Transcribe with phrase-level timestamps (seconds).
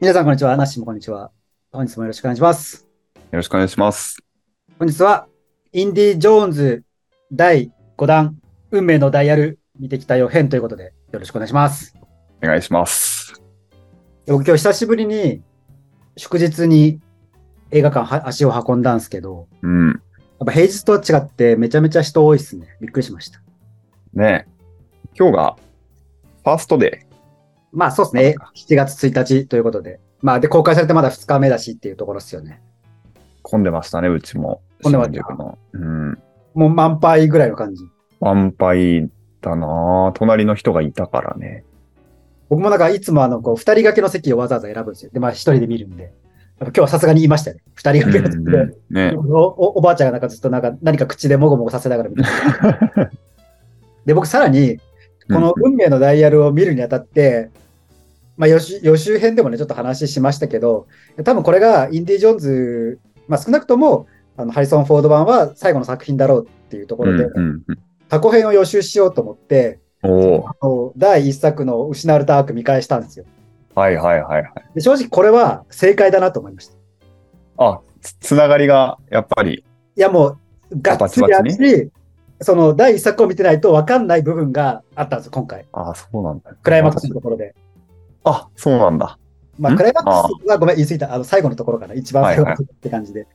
[0.00, 0.56] 皆さん、こんにちは。
[0.56, 1.30] ナッシーもこんにちは。
[1.70, 2.88] 本日もよろしくお願いします。
[3.14, 4.16] よろしくお願いします。
[4.78, 5.28] 本日は、
[5.74, 6.84] インディ・ジョーンズ
[7.30, 8.38] 第5弾、
[8.70, 11.94] 運命のダイヤル、見てきたよ編ということで、よろしくお願いします。
[12.42, 13.42] お願いします。
[14.26, 15.42] 僕今日久しぶりに、
[16.16, 16.98] 祝日に
[17.70, 19.88] 映画館は足を運んだんですけど、うん。
[19.88, 22.74] やっぱ平日とは違ってめちゃめちゃ人多いっすね。
[22.80, 23.42] びっくりしました。
[24.14, 24.50] ねえ
[25.14, 25.56] 今日が、
[26.42, 27.06] ファーストデ
[27.72, 28.34] まあそうですね。
[28.54, 30.00] 7月1日ということで。
[30.22, 32.60] まあで、公開されてまだ2日目だしっていうところですよね。
[33.14, 33.20] ー。
[33.42, 34.60] 混んでましたね、うちも。
[34.82, 35.56] 混んでました。
[35.72, 36.18] うん。
[36.54, 37.84] もう満杯ぐらいの感じ。
[38.20, 39.08] 満杯
[39.40, 41.64] だなぁ隣の人がいたからね。
[42.48, 45.10] 僕もなんかいつもあの、こう、二人掛けの席をわざわざ選ぶんですよ。
[45.12, 46.12] で、まあ一人で見るんで。
[46.60, 47.60] 今日はさすがに言いましたね。
[47.74, 48.50] 二人掛けの席で。
[48.52, 53.10] うんうんねおおおばあちゃんがなんかずっとなんか何か口でもごもごさせながら見てる
[54.04, 54.78] で、僕さらに、
[55.32, 57.50] この運命のダイヤルを見るにあたって、
[58.36, 60.86] まあ予習予習編でもね、ちょっと話しましたけど、
[61.24, 64.06] 多分これがインディ・ジョーンズ、まあ少なくとも、
[64.36, 67.26] あのハリソン・フォード版は最後の作品だろうっていうところで、
[68.08, 73.26] 過去編を予習しようと思って、おの第一作の失われたアーク見返したんですよ。
[73.74, 74.52] はいはいはいはい。
[74.74, 76.74] で正直これは正解だなと思いました。
[77.58, 79.64] あ、つつながりが、やっぱり、
[79.96, 80.38] いやも
[80.70, 81.90] う、がっつりあるバし、
[82.42, 85.66] その第一作を見てないと分かんない部分があったんですよ、今回。
[85.72, 86.54] あそうなんだ。
[86.62, 87.54] クライマックスのところで。
[88.24, 89.18] あ、そうなんだ。
[89.58, 89.76] まあ、ん？
[89.76, 91.14] クライマックスはごめん、言い過ぎた。
[91.14, 91.94] あの、最後のところかな。
[91.94, 93.26] 一番最後はいはって感じで。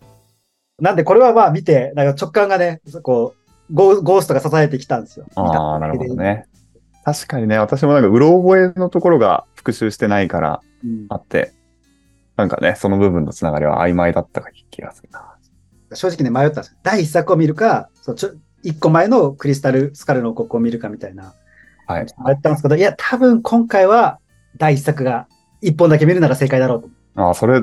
[0.80, 3.36] なんで、これはまあ見て、なんか直感がね、こ
[3.70, 5.26] う、ゴーストが支えてきたんですよ。
[5.36, 6.46] ああ、なるほどね。
[7.04, 11.54] 確かにね、私もなんか、うろ覚えのところが復習してないからうんあって、
[12.36, 15.36] なんかね、その部分のつながりは曖昧だった気がするな。
[15.94, 16.78] 正直ね、迷ったんですよ。
[16.84, 18.32] 第一作を見るか、そうちょ
[18.66, 21.34] 一個前のクリスタル・スカルの国を見るかみたいな。
[21.88, 22.06] はい。
[22.28, 24.20] やったんですけど、いや、多分今回は
[24.58, 25.28] 第一作が
[25.62, 26.90] 一本だけ見るなら正解だろうと。
[27.16, 27.62] ああ、それ、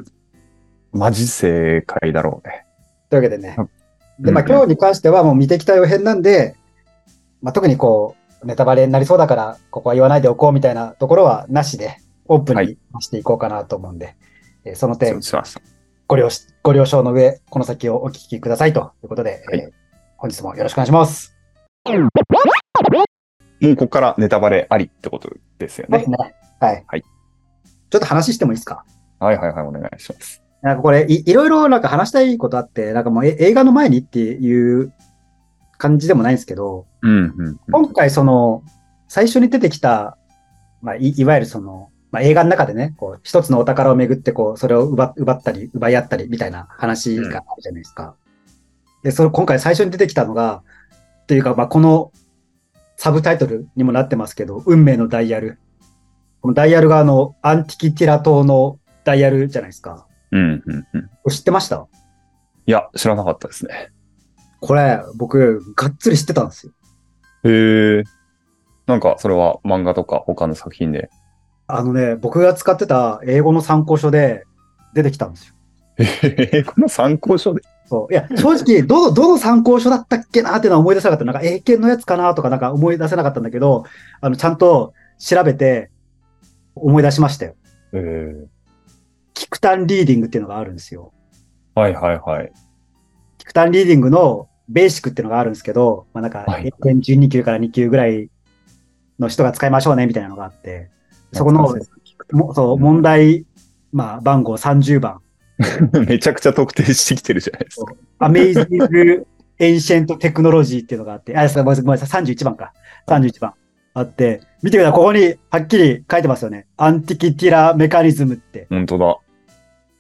[0.92, 2.64] マジ正解だろうね。
[3.10, 3.56] というわけでね。
[3.58, 3.70] うん
[4.20, 6.54] で、まあうん今日に関してはもう見てきた予編なんで、
[7.40, 11.96] まあ特にこう、ネタバレになりそうだから、ここは言わないでおこうみたいなところはなしで、
[12.26, 14.14] オープンにはいしていこうかなと思うんで、
[14.64, 15.20] えーそのそ点。
[16.06, 19.81] ご了承、ご了承の上、この先をお聞きくださいということで、はいえー
[20.22, 21.34] 本日もよろしくお願いします。
[21.84, 21.96] も
[23.60, 25.28] うここからネタバレありってこと
[25.58, 26.10] ですよねです。
[26.12, 26.16] ね。
[26.60, 26.84] はい。
[26.86, 27.02] はい
[27.90, 28.84] ちょっと話してもいいですか？
[29.18, 30.40] はいはいはい、お願いします。
[30.62, 34.94] なんかこれい、いろいろなんか話したいことあって、なんかもうえ映画の前にっていう
[35.76, 37.60] 感じでもないんですけど、うん、うん。
[37.72, 38.62] 今回その、
[39.08, 40.16] 最初に出てきた、
[40.82, 48.14] まあ、いいわゆるその、まあ、映画の中でね、こう、一つのお宝をめぐって、こう、それを奪奪ったり、奪い合ったりみたいな話があるじゃないですか。
[49.02, 50.62] で、それ、今回最初に出てきたのが、
[51.26, 52.12] というか、まあ、この
[52.96, 55.58] サブタイトルにもなってますけど、運命のダイヤル。
[56.40, 60.06] このダイヤルがあの、アンティキティラ島のダイヤルじゃないですか。
[60.30, 61.30] うん、うん、うん。
[61.30, 61.86] 知ってました？
[62.66, 63.90] いや、知らなかったですね。
[64.60, 66.72] これ、僕、がっつり知ってたんですよ。
[67.44, 68.04] へえ。
[68.86, 71.10] なんか、それは漫画とか他の作品で？
[71.66, 74.44] あのね、僕が使ってた英語の参考書で
[74.94, 75.54] 出てきたんですよ。
[75.98, 77.62] へえ、この参考書で？
[77.92, 78.12] そう。
[78.12, 81.24] いや、正直、どの、 どの参考書だったっけなっていうのは思い出せなかった。
[81.26, 83.84] なんか、英検のやつかなとかなんか思い出せなかったんだけど、
[84.22, 85.90] あの、ちゃんと調べて
[86.74, 87.54] 思い出しましたよ。
[87.92, 88.46] へえ。
[89.34, 91.12] キクタンリーディングっていうのがあるんですよ。
[91.74, 92.52] はいはいはい。
[93.36, 98.30] キクタンリーディングのベーシックっていうのがあるんですけど、まあなんか、はい英検準2級から2級ぐらい
[99.18, 100.90] の人が使いましょうねみたいなのがあって、
[101.32, 101.74] そこの、
[102.54, 103.44] そう、問題、
[103.92, 105.20] まあ、番号30番。
[105.62, 107.92] い めちゃくちゃ特定してきてるじゃないですか。
[108.18, 109.26] Amazing
[109.58, 112.72] Ancient Technology っていうのがあって、あ、ごめんなさい、ごめんなさい、31番か。
[113.08, 113.54] 31番
[113.94, 116.66] あって、見てください、ここにはっきり書いてますよね。
[116.76, 118.66] Antikythera Mechanism って。
[118.70, 119.16] 本当だ。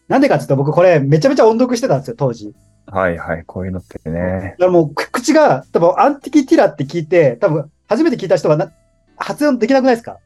[0.08, 2.52] なんでかっていうと、僕これめちゃめちゃ音読してたんですよ、当時。
[2.86, 3.44] はいはい。
[3.46, 4.56] こういうのってね。
[4.58, 8.72] だからもう、く口が、多分アンティキティラって聞いて、多分初めて聞いた人はな
[9.16, 10.18] 発音できなくないですか？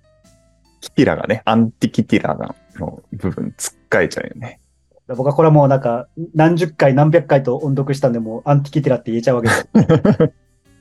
[0.80, 4.60] キティラがね、アンティキティラの部分つっかえちゃうよね。
[5.08, 9.68] 僕はこれはもうなんか、何十回何百回と音読したんで、もうアンティキティラって言えちゃうわけです。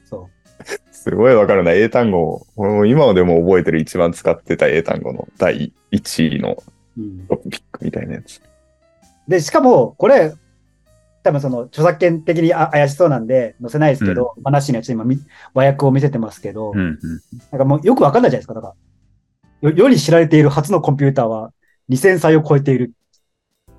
[0.09, 0.75] そう。
[0.91, 1.73] すごいわかるな。
[1.73, 6.57] 英単語を、俺も今でも覚えてる一番使ってた英単語の第1位の
[6.97, 8.41] うんトピックみたいなやつ。
[9.27, 10.33] で、しかも、これ、
[11.21, 15.19] 多分その著作権的にあ怪しそうなんで載せないですけど、まあなしのやつ今み
[15.55, 16.99] 和訳を見せてますけど、うんうん。
[17.51, 18.53] なんかもうよくわかんないじゃないですか。
[18.53, 18.75] だか
[19.61, 21.51] ら、よ世に知られている初のコンピューターは
[21.89, 22.93] 2000歳を超えている。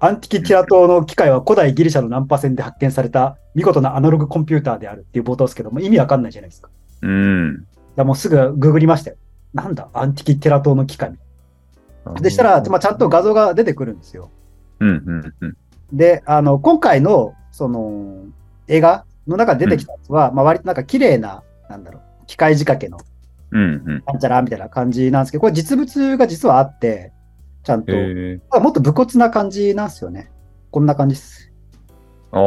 [0.06, 6.70] アンティキティラ島の機械は古代ギリシャのナンパ船で発見された見事なアナログコンピューターであるっていう冒頭ですけども、意味わかんないじゃないですか。
[7.02, 7.66] うん。
[7.96, 9.16] らもうすぐググりましたよ。
[9.52, 11.12] なんだアンティキティラ島の機械。
[12.20, 14.30] でしたら、まあ、ちゃんと画像が出てくるんですよ。
[14.78, 15.56] うんうんうん。
[15.92, 18.26] で、あの、今回の、その、
[18.68, 22.98] 映画の中で出てきたやつは、まあ、割となんか綺麗な、なんだろう、機械仕掛けの、
[23.50, 23.64] うんう
[23.94, 24.02] ん。
[24.06, 27.12] なんちゃらみたいな感じなんですけど、これ実物が実はあって、
[27.66, 30.30] ちゃんと、えもっと武骨な感じなんですよね。
[30.70, 31.50] こんな感じです。
[32.30, 32.38] ー、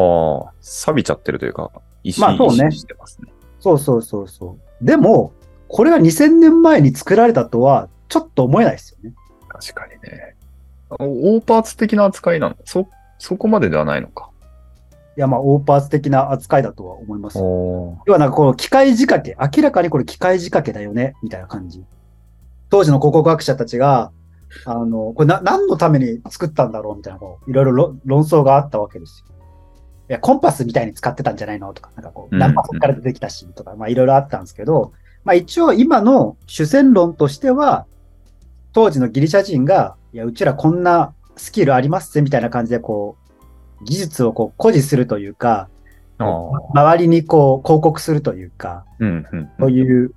[0.46, 1.74] ああ、錆びちゃってるというか、
[2.06, 3.30] 石、まあそうね石してますね。
[3.60, 4.86] そうそうそうそう。
[4.86, 5.34] でも、
[5.68, 9.14] これが2000年前に作られたとは、ちょっと思えないですよね。
[9.50, 10.38] 確かにね。
[10.90, 12.56] お大パーツ的な扱いなの？
[12.64, 12.88] そ、
[13.18, 14.30] そこまでではないのか。
[15.18, 17.38] いや、まあ、オーパーツ的な扱いだとは思います。
[17.40, 21.84] お要はなんかこの機械仕掛け、明らかにこれ機械仕掛けだよね、みたいな感じ。
[22.70, 24.14] 当時の考古学者たちが、
[24.66, 29.36] あの、これな、何のために作ったんだろうみたいな、こう、いろいろ論論争があったわけですよ。
[30.10, 31.74] いや、コンパスみたいに使ってたんじゃないの？
[31.74, 34.94] とか、なんかこう、うんナンパから出てきたし、とか、まあいろいろあったんですけど、
[35.24, 37.86] まあ一応今の主戦論としては、
[38.74, 43.18] 当時のギリシャ人が、いや、うちらこんなスキルありますぜ、みたいな感じで、こ
[43.82, 45.70] う、技術をこう誇示するというか。
[46.22, 49.50] 周りにこう広告するというか、うんうん。
[49.58, 50.14] そういう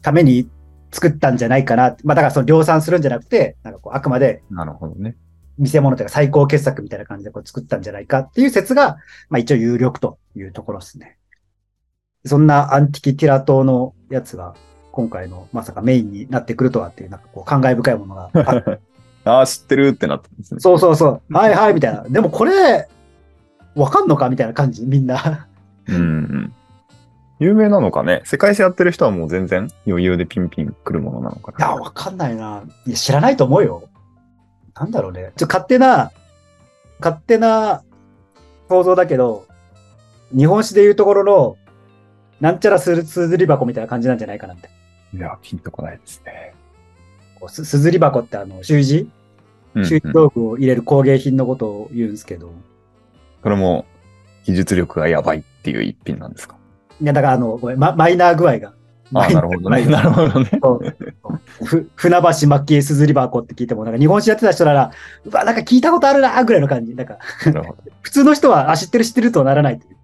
[0.00, 0.48] ために
[0.92, 1.96] 作ったんじゃないかな。
[2.04, 5.16] まあだからその量産するんじゃなくて、なんかこうあくまでなるほどね。
[5.58, 8.96] 見せ物というか最高傑作みたいな感じでこう作ったんじゃないかっていう説が、
[9.28, 11.18] まあ一応有力というところですね。
[12.24, 14.54] そんなアンティキティラ島のやつが
[14.92, 18.78] 今回のまさかメインになってくるとはっていうなんかこう感慨深いものがあって
[19.24, 20.60] ああ、知ってるってなったんですね。
[20.60, 21.34] そうそうそう。
[21.34, 22.02] はいはいみたいな。
[22.04, 22.88] でもこれ、
[23.74, 25.46] わかんのかみたいな感じみんな。
[25.86, 26.52] うんうん。
[27.40, 28.22] 有名なのかね？
[28.24, 32.62] 世界史やってる人はもう全然余裕でピンピン来るものなのかいや、なわかんないな。
[32.86, 33.88] いや、知らないと思うよ。
[34.74, 35.32] なんだろうね。
[35.36, 36.12] ちょ、勝手な、
[37.00, 37.82] 勝手な
[38.68, 39.46] 想像だけど、
[40.36, 41.56] 日本史でいうところの、
[42.40, 44.68] なんちゃらする、すずり箱みたいな感じなんじゃないかなって。
[45.14, 46.54] いや、ピンとこないですね。
[47.40, 49.10] こうすすずり箱ってあの、習字？
[49.74, 52.52] うんうん習字道具を入れる工芸品のことを言うんですけど。
[53.42, 53.86] これも
[54.44, 56.56] 技術力がやばいっていう一品なんですか？
[56.56, 56.58] い
[57.06, 58.74] や、だからあの、ごめん、ママイナー具合が。
[59.12, 59.84] ああ、なるほどね。
[59.86, 60.50] なるほどね。
[61.64, 64.92] ふ船橋蒔絵すずり箱って聞いても、なんか日本史やってた人なら、
[65.24, 66.94] うわ、なんか聞いたことあるな、ぐらいの感じ。
[66.94, 67.82] なんか、なるほど。
[68.02, 69.96] 普通の人は、あ、知ってる知ってるとはならないという。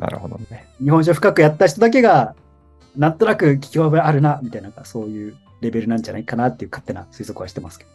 [0.00, 0.66] なるほどね。
[0.82, 2.34] 日本史を深くやった人だけが、
[2.96, 7.90] なんとなく聞き覚えあるな、みたいな、そういうレベルなんじゃないかなっていう勝手な推測はしてますけど。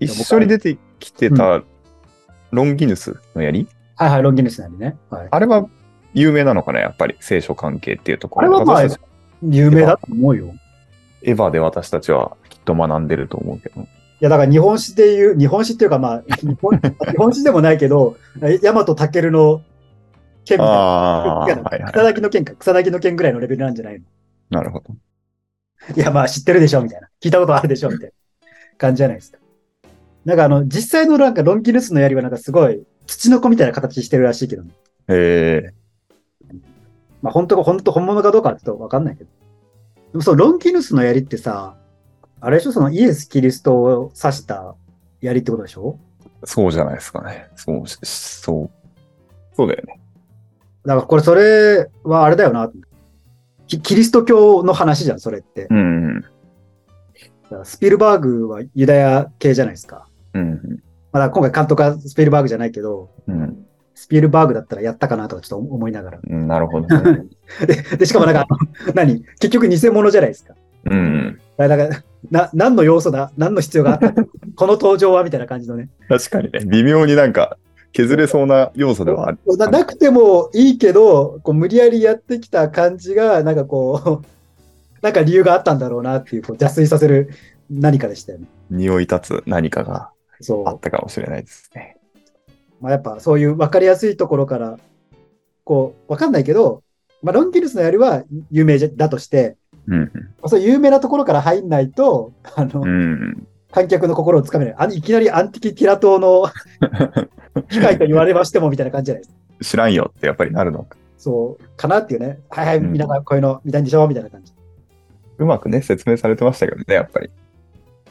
[0.00, 1.62] 一緒に出てきてた
[2.50, 4.96] ロンギヌスの槍、はいはい、ロンギヌスなんでね。
[5.10, 5.28] はい。
[5.30, 5.68] あれは
[6.14, 8.98] 有名なのかなやっぱり聖書関係っていうところあれはまあ
[9.42, 10.46] 有名だと思うよ。
[10.46, 13.86] いエヴァで私たちはきっと学んでると思うけど。
[14.24, 19.62] や、だから日本史でいう、日本史っていうかまあ、日本 日本史でもないけど、え大和武の
[20.44, 20.68] 剣みたいな。
[20.68, 22.14] はい草はい。
[22.14, 24.04] 薙の剣か、草薙の剣ぐらいのレベルなんじゃないの？
[24.50, 24.94] なるほど。
[25.94, 27.08] いや、まあ知ってるでしょ、みたいな。
[27.20, 28.12] 聞いたことあるでしょ、みたいな
[28.78, 29.38] 感じじゃないですか。
[30.24, 34.70] なんかあの、実際のなんかロンギヌスの槍はなんかすごい土の子みたいな形してるらしいけどね。
[35.08, 35.74] へえ。
[37.24, 39.30] まあ本当か本当本物かどうかはちょっとわかんないけど。
[40.12, 41.74] でもそのロンギヌスの槍ってさ、
[42.38, 42.72] あれでしょ？
[42.72, 44.74] そのイエス・キリストを指した
[45.22, 45.98] 槍ってことでしょ？
[46.44, 47.48] そうじゃないですかね。
[47.56, 48.70] そうし、そう。
[49.56, 50.00] そうだよね。
[50.84, 52.70] だからこれそれはあれだよな。
[53.66, 55.66] キキリスト教の話じゃん、それって。
[55.70, 55.80] うんう
[56.18, 56.20] ん。
[56.20, 56.28] だ
[57.48, 60.06] からスピルバーグはユダヤ系じゃないですか。
[60.34, 60.60] うん
[61.10, 63.66] まあ、だから今回監督はスピルバーグじゃないけど、うん。
[63.94, 66.18] うんスピルバーグだったらやったかなとかちょっと思いながら。
[66.28, 66.48] うん。
[66.48, 67.26] なるほど ね。
[67.64, 68.44] で、でしかもなんか、
[68.92, 69.24] 何？
[69.38, 70.54] 結局偽物じゃないですか。
[70.86, 71.40] うんうん。
[71.56, 71.88] だから、
[72.30, 73.30] な、何の要素だ？
[73.36, 74.12] 何の必要があった？
[74.12, 75.88] この登場はみたいな感じのね。
[76.08, 76.60] 確かにね。
[76.66, 77.56] 微妙になんか
[77.92, 79.38] 削れそうな要素ではある。
[79.56, 84.26] ななくてもいいけど、こう無理やりやってきた感じが、なんかこう、
[85.02, 87.30] なんか理由があったんだろうなっていう、こう邪推させる
[87.70, 88.46] 何かでしたよね。
[88.70, 90.10] 匂い立つ何かが
[90.40, 90.68] そう。
[90.68, 91.96] あったかもしれないですね。
[92.84, 94.78] まあ、やっぱそういう分かりやすいところから、
[95.64, 96.82] こう、分かんないけど、
[97.22, 100.08] まあ、ロンギヌスの槍は有名だとして、うんま
[100.42, 102.88] あそういう有名なところから入んないと、あの、うん。
[102.88, 103.46] うん。
[103.70, 104.74] 観客の心をつかめない。
[104.76, 106.44] あいきなりアンティキティラ島の
[107.70, 109.64] 機械と言われましてもみたいな感じじゃないですか。
[109.64, 110.98] 知らんよってやっぱりなるのか。
[111.16, 112.40] そう、かなっていうね。
[112.50, 114.52] はいはい、うん皆さんこういうの見たいんでしょみたいな感じ。
[115.38, 117.30] うまくね、説明されてましたけどね、やっぱり。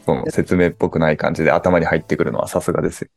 [0.06, 3.08] その説明っぽくない感じで頭に入ってくるのはさすがですよ。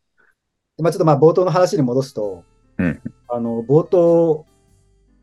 [0.77, 2.45] でまあ、ちょっとまあ冒頭の話に戻すと、
[2.79, 4.45] うんあの、冒頭、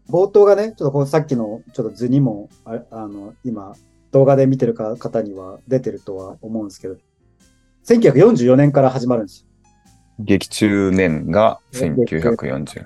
[0.10, 3.76] 冒頭がね、ちょっとこのさっきのちょっと図にも、ああの、今、
[4.12, 6.96] 動画で見てるか方には出てるとは思うんですけど、
[7.86, 9.48] 1944年から始まるんですよ。
[10.20, 12.86] 劇中年が1940。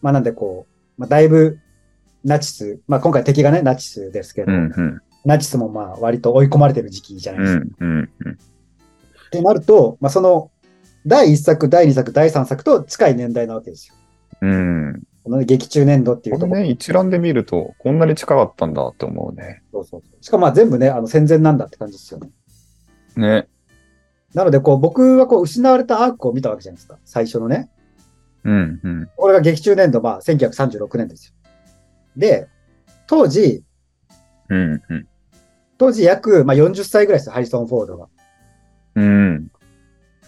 [0.00, 1.58] まあなんでこう、まあ、だいぶ
[2.24, 5.00] ナチス、まあ今回敵がね、ナチスですけど、うんうん。
[5.24, 7.64] ナチスもまあ割と追い込まれてる時期じゃないですか。
[7.80, 8.32] うんうんうん。
[8.32, 8.36] っ
[9.30, 10.51] てなると、まあ、その、
[11.06, 13.94] 第1作、第2作、第3作と近い年代なわけですよ。
[14.40, 15.02] うん。
[15.24, 16.48] この劇中年度っていうころ。
[16.48, 19.62] ことれね、一覧で見ると、こんなに近かったんだって思うね。
[19.72, 22.30] そうそうそうしかもまあ全部ね、あの戦前なんだって感じですよね。
[23.16, 23.48] ね。
[24.34, 26.98] なので、こう、僕はこう、失われたアークを見たわけじゃないですか。
[27.04, 27.70] 最初のね。
[28.44, 29.08] うん、うん。
[29.16, 31.34] これが劇中年度、まあ、1936年ですよ。
[32.16, 32.48] で、
[33.06, 33.62] 当時、
[34.48, 35.08] うん、うん。
[35.78, 38.08] 当時約、まあ、40歳ぐらいですよ、ハリソン・フォードが。
[38.94, 39.51] うん。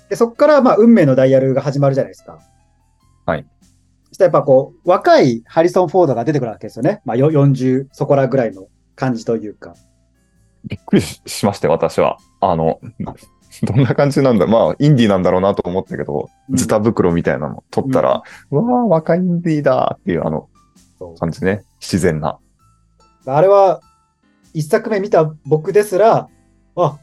[0.08, 2.38] で、そこから、まあ、運命のダイヤルが始まるじゃないですか。
[3.26, 3.46] はい。
[4.08, 7.00] そしたらやっぱこう、若いハリソン・フォードが出てくるわけですよね。
[7.04, 9.74] まあ、よ40そこらぐらいの感じというか。
[10.66, 12.18] びっくりししまして、私は。
[12.40, 12.80] あの、
[13.62, 20.48] どんな感じなんだまあ、インディーなんだろうなと思ったけど、うんズタ袋みたいなの取ったら、うわあ、若いインディーだっていうあの
[21.18, 21.64] 感じね。
[21.80, 22.38] 自然な。
[23.26, 23.80] あれは、
[24.52, 26.28] 一作目見た僕ですら、
[26.76, 26.98] あ、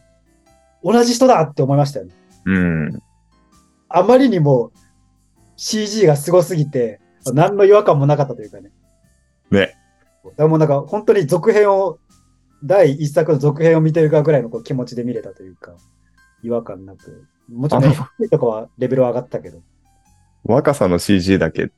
[0.84, 2.13] 同じ人だって思いましたよね。
[2.45, 3.01] うん。
[3.89, 4.71] あまりにも
[5.57, 7.00] CG がすごすぎて、
[7.33, 8.71] 何の違和感もなかったというかね。
[9.51, 9.77] ね。
[10.24, 12.00] だからもうなんか本当に続編を、
[12.63, 15.75] 第一作の続編を見てるかぐらいのこう気持ちで見れたというか、
[16.43, 17.27] 違和感なく。
[17.50, 17.95] もちろんね
[18.29, 19.62] とかはレベルは上がったけど。
[20.43, 21.71] 若さの CG だけ、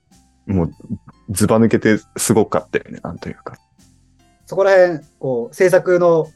[0.45, 0.71] もう、
[1.29, 2.99] ずば抜けてすごかったよね。
[3.03, 3.57] なんというか。
[4.45, 6.27] そこら辺、こう、制作の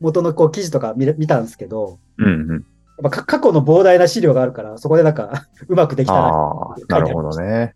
[0.00, 2.66] 元のこう記事とか見れ見たんですけど、うんうん。
[3.02, 7.74] やっぱか過去の膨大な資料があるから、そこでなんか うまくできたなああ、なるほどね。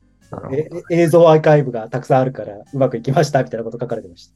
[0.90, 4.34] 映像アーカイブがたくさんあるから、うまくいきましたみたいなこと書かれてました。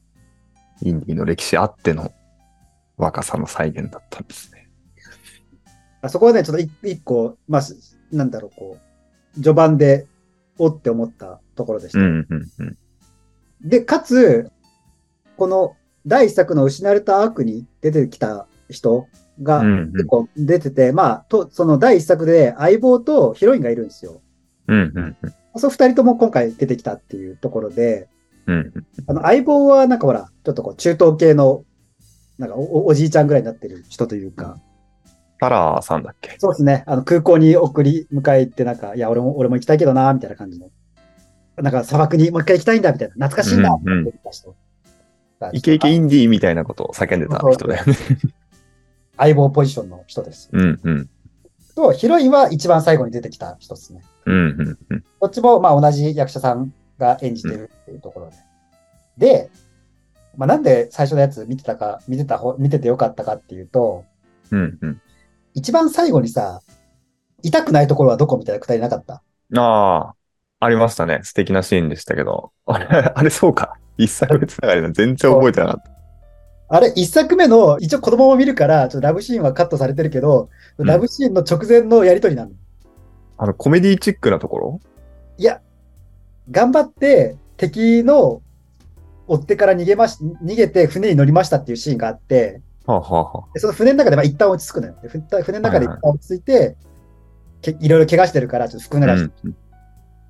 [0.81, 2.11] インディーの歴史あっての
[2.97, 4.69] 若さの再現だったんですね。
[6.01, 10.07] あそこはね、ちょっと一一個、まあ、すなんだろう、こう、序盤で、
[10.57, 11.99] おって思ったところでした。
[11.99, 12.77] うんうんうん。
[13.61, 14.51] で、かつ、
[15.37, 19.07] この第一作の失われた悪に出てきた人
[19.41, 24.21] がうんうん結構出てて、まあ、と、その第一作で相棒とヒロインがいるんですよ。
[24.67, 25.33] うんうんうん。
[25.55, 28.07] その二人とも今回出てきたっていうところで、
[28.45, 31.63] うんうんあの相棒はなんかほら、ちょっとこう中東系の、
[32.37, 34.57] なんかおじいちゃんぐらいになってる人というか、
[35.39, 36.35] タラーさんだっけ？
[36.39, 36.83] そうですね。
[36.85, 40.69] あの空港に送り迎えて、なんか、いや、俺も、俺も行きたいけどな、みたいな感じの。
[41.57, 43.27] なんか砂漠にもう一回行きたいんだ、みたいな。
[43.27, 44.55] 懐かしいんだ、うんうんって言った人。
[45.53, 47.93] イケイケインディーみたいなことを叫んでた人だよね。
[49.19, 50.49] 相棒ポジションの人です。
[50.51, 51.09] うんうん。
[51.75, 54.01] と、ヒロインは一番最後に出てきた人ですね。
[54.25, 55.03] うんうんうん。
[55.21, 58.35] どっちも、まあ、同じ役者さんが演じてるっていうところで。
[59.17, 59.51] で、
[60.37, 64.05] まあ、なんで最初のやつ見てたか、見てた方、見ててよかったかっていうと、
[64.51, 65.01] うんうん。
[65.53, 66.61] 一番最後にさ、
[67.43, 69.21] 痛くないところはどこみたいなくだりなかった？
[69.55, 69.61] あ
[70.09, 70.15] あ、
[70.59, 71.21] ありましたね。
[71.23, 72.51] 素敵なシーンでしたけど。
[72.65, 73.77] あれ、あれそうか。
[73.97, 75.91] 一作目つながりの全然覚えてなかった。
[76.71, 80.85] あれ、一作目の、一応子供も見るから、ちょっとラブシーンはカットされてるけど、うん。
[80.85, 82.51] ラブシーンの直前のやりとりなの。
[83.37, 84.81] あの、コメディチックなところ？
[85.37, 85.61] いや、
[86.51, 88.41] 頑張って敵の
[89.27, 94.95] 追ってから逃げまし、逃げて船に乗りましたっていうシーンがあって、はあ、はあはあ、でその船の中でまあ一旦落ち着くのよ。
[95.43, 96.75] 船の中で一旦落ち着いて、
[97.61, 99.55] けいろいろ怪我してるから、ちょっと服濡らしてうん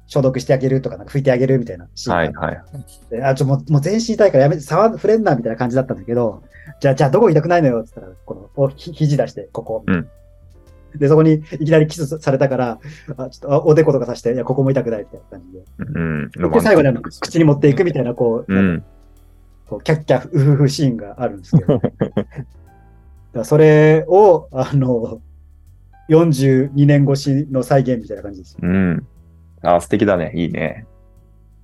[0.09, 2.63] 消毒してあげるとか、なんか拭いてあげるみたいなシーンはいはい。
[3.11, 6.41] であ、ちょ、もう、もう全身痛いからやめて、触触れんな、みたいな感じだったんだけど、
[6.81, 9.83] じゃあ、じゃあ、どこ痛くないのよ、って言ったら、この、おひ肘出して、ここ。
[9.87, 10.09] うん
[10.95, 12.79] で、そこにいきなりキスされたから、
[13.15, 15.63] あちょっとあおでことかさして、いや、ここも痛くない、みたいな感じで。
[15.77, 16.31] うん。
[16.31, 18.83] で、最後にあの口に持っていくみたいな、こう、うん。
[19.67, 21.79] こうキャッキャウフフシーンがあるんですけど。
[23.33, 25.21] だそれを、あの、
[26.09, 28.59] 42年越しの再現みたいな感じですよ。
[28.63, 29.07] うん。
[29.61, 30.31] あー素敵だね。
[30.35, 30.85] いいね。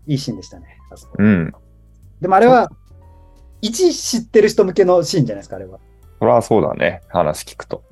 [0.07, 0.77] いいシーンでしたね。
[0.91, 1.53] あそこうん。
[2.21, 2.71] でもあれは、
[3.61, 5.79] 一知ってる人向けのシーンじゃないですか、あれは。
[6.19, 7.01] それはそうだね。
[7.07, 7.83] 話聞くと。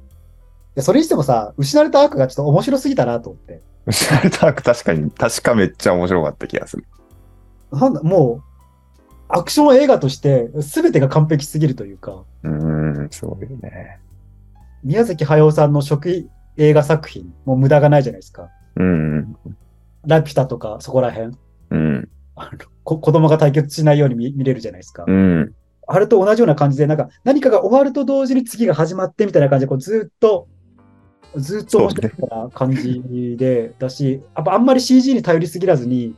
[0.75, 3.61] でそれにしてもさ、失われた悪がちょっと面白すぎたなと思って。
[3.85, 6.85] 失われた悪確かに、確かめっちゃ面白かった気がする。
[7.71, 8.43] なんだ、もう、
[9.29, 13.99] アクション映画として全てが完璧すぎるというか、うん、すごいよね。
[14.83, 18.49] 宮崎駿さんの初期映画作品、もう無駄がないじゃないですか。
[18.75, 19.35] うん。
[20.05, 21.35] ラピュタとかそこら辺。
[21.71, 22.09] うん。
[22.35, 22.51] あの
[22.83, 25.05] こ子供が対決しないように見見れるじゃないですか。
[25.07, 25.53] うん。
[25.87, 30.47] あれと同じような感じで、なんか何かが終わると同時に次が始まってみたいな感じで、こうずっと、
[31.35, 36.15] ずっと面白いな感じで、だし、やっぱあんまり CG に頼りすぎらずに、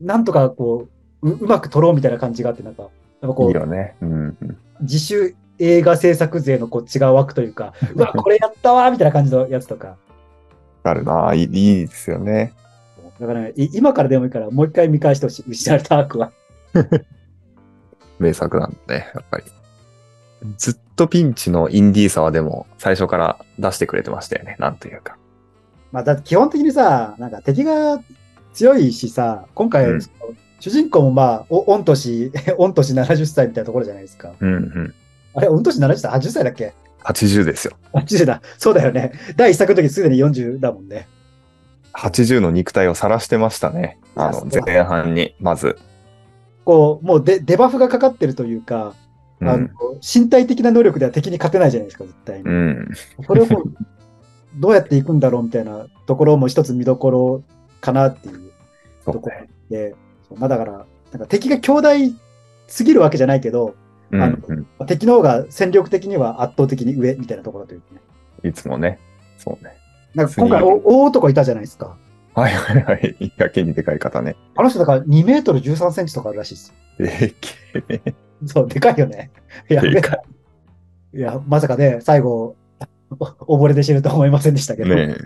[0.00, 0.88] なんとかこ
[1.22, 2.90] う、ううまく撮ろうみたいな感じがあって、なんか、やっ
[3.20, 3.96] ぱこいうい、よね。
[4.00, 4.36] うん。
[4.80, 9.96] 自主映画制作勢のこう違う枠というか、うわ、これやったわみたいな感じのやつとか。
[10.82, 11.34] あるな。
[11.34, 12.54] いいいいですよね。
[13.20, 15.44] だからね、い今からでもいいから、もう一回見返してほしい。
[15.46, 16.32] 失われた悪は。
[18.18, 19.44] 名作なんだね、やっぱり。
[20.56, 24.56] ずっとピンチのインディーさはでも最初から出してくれてましたよね。
[24.58, 25.18] なんというか。
[25.92, 28.00] まあ、だって基本的にさ、なんか敵が
[28.54, 30.00] 強いしさ、今回、うん
[30.62, 34.34] 主人公もまあ、お御年、 御年70歳みたいなところじゃないですか。
[34.38, 34.94] うんうん。
[35.32, 37.78] あれ、御年70歳 ?80 歳だっけ？80ですよ。
[37.94, 38.42] ?80 だ。
[38.58, 39.12] そうだよね。
[39.36, 41.08] 第一作の時すでに40だもんね。
[41.94, 43.98] 80の肉体を晒してましたね。
[44.16, 45.78] あの前半に、まず。
[46.64, 48.94] こう、もうデデバフがかかってるというか、
[49.40, 49.70] あのうん。
[50.02, 52.44] 身体的な能力では敵に勝てないじゃないですか、絶対に。
[52.44, 52.88] うん。
[53.26, 53.72] それをこう
[54.56, 57.42] どうやっていくんだろうみたいなところも一つ見どころ
[57.80, 58.50] かなっていう
[59.04, 59.36] ところ
[59.68, 59.94] で、
[60.28, 62.12] そうまあだから、なんか敵が強大
[62.66, 63.74] すぎるわけじゃないけど、
[64.10, 64.66] うんあのうん。
[64.86, 68.00] 敵の方が戦力的には圧倒的に上みたいなところというかね。
[68.48, 68.98] いつもね。
[69.38, 69.79] そうね。
[70.14, 71.96] なんか今回お大男いたじゃないですか。
[72.34, 73.32] はいはいはい。
[73.36, 74.36] やけにでかい方ね。
[74.56, 76.74] あの人だから2メートル13センチとかあるらしいです。
[76.98, 77.50] でけ
[77.88, 78.14] えね。
[78.46, 79.30] そう、でかいよね。
[79.68, 82.56] いや、でかいいや、まさかね、最後、
[83.46, 84.94] お溺れて死ぬとは思いませんでしたけど。
[84.94, 85.16] ね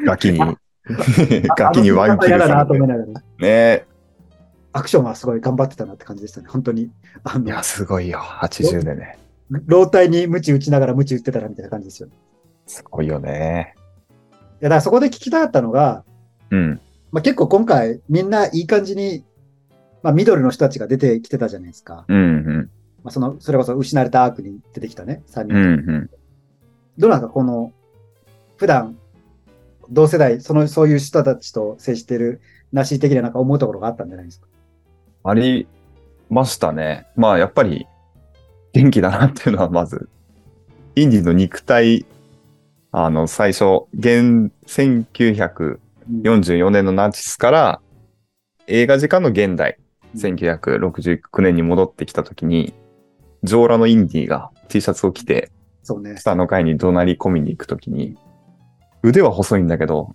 [0.00, 0.04] え。
[0.04, 0.56] ガキに、あ
[1.56, 3.86] ガキにワンキいながら、ねえ。
[4.72, 6.48] アクションはすごい頑張ってたなって感じでしたね。
[6.48, 6.90] 本当に。
[7.24, 8.18] あのいや、、すごいよ。
[8.18, 9.18] 80でね。
[9.66, 12.14] 老体に鞭打ちながら鞭打ってたらみたいな感じですよね。
[12.66, 13.74] すごいよね。
[14.62, 16.04] いや、だからそこで聞きたかったのが、
[16.50, 16.80] うん。
[17.10, 19.24] まあ、結構今回みんないい感じに、
[20.02, 22.04] まあ、ミドルの人たちが出てきてたじゃないですか。
[22.06, 22.70] うんうん。
[23.02, 25.54] まあ、その、それこそ失われたアークに出てきたね、3人。
[25.54, 25.66] うんう
[25.98, 26.10] ん。
[26.96, 27.72] どうなんかこの、
[28.56, 28.96] 普段、
[29.90, 32.40] 同世代、その、そういう人たちと接してる、
[32.72, 34.46] なし的ななんか思うところがあったんじゃないですか？
[35.24, 35.66] あり
[36.30, 37.08] ましたね。
[37.16, 37.86] まあ、やっぱり、
[38.72, 40.08] 元気だなっていうのはまず、
[40.94, 42.06] インディの肉体、
[42.94, 47.80] あの、最初、現、1944年のナチスから、
[48.66, 49.78] 映画時間の現代、
[50.14, 52.74] 1969年に戻ってきたときに、
[53.42, 55.50] 上裸のインディが T シャツを着て、
[55.82, 56.18] そうね。
[56.18, 58.18] 下の階に怒鳴り込みに行くときに、
[59.02, 60.12] 腕は細いんだけど、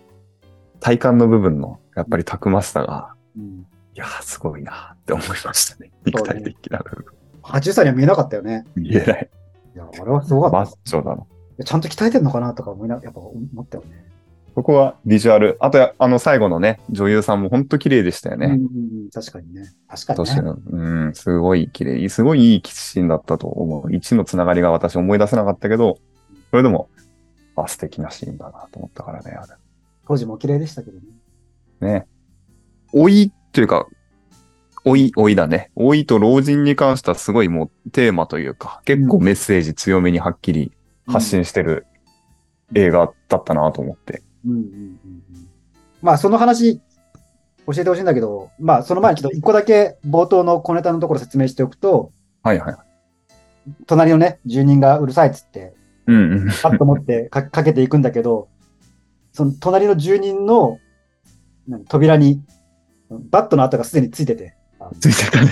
[0.80, 5.92] 体幹の部分の、やっぱりたくましさが、うん、いやー、すごいなって思いましたね。
[6.06, 7.06] 肉体的な部分。
[7.42, 8.66] 80歳には見えなかったよね。
[8.76, 9.30] 見えない。
[9.76, 10.78] いや、あれはすごかったマッ。
[10.86, 11.26] チョだな。
[11.64, 14.06] ちゃんと鍛えてんのかなとか思いな、やっぱ思ったよね。
[14.58, 15.56] ここはビジュアル。
[15.60, 18.60] あとや、あの、最後のね、女優さんも本当綺麗でしたよね。
[19.14, 19.70] 確かにね。
[19.88, 20.54] 確かにね。
[20.72, 22.10] うん、すごい綺麗。
[22.10, 23.88] すごいいいキスシーンだったと思う。
[23.90, 26.00] 1のつながりが私思い出せなかったけど、
[26.50, 26.90] それでも、
[27.56, 29.46] あ、素敵なシーンだなと思ったからね、あ
[30.08, 31.06] 当時も綺麗でしたけどね。
[31.82, 31.88] れ。
[31.88, 32.08] ね。
[32.94, 33.86] 老いというか、
[34.86, 35.70] 老い、老いだね。
[35.76, 40.72] 老いと老人に関してはすごいもうテーマというか、結構メッセージ強めにはっきり
[41.08, 41.88] 発信してる
[42.76, 44.22] 映画だったなと思って。
[44.46, 45.50] うんうんうんうん。
[46.02, 46.80] まあ、その話、
[47.66, 52.12] 教えてほしいんだけど、まあ、その前にちょっと一個だけ冒頭の小ネタのところ説明しておくと、
[52.44, 52.76] はいはい。
[53.86, 55.74] 隣のね、住人がうるさいっつって、
[56.06, 56.48] うんうん。
[56.62, 58.48] パッと持ってかかけていくんだけど、
[59.34, 60.80] その隣の住人の
[61.68, 62.42] 何扉に
[63.10, 64.57] バットの跡がすでについてて、
[65.00, 65.50] ついてたね。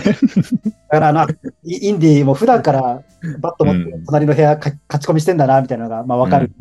[0.89, 1.28] だからな、
[1.63, 3.04] イインディも普段から
[3.39, 6.52] バット持ってうん隣の部屋か勝ち込みしてんだな、みたいなのが、まあわかる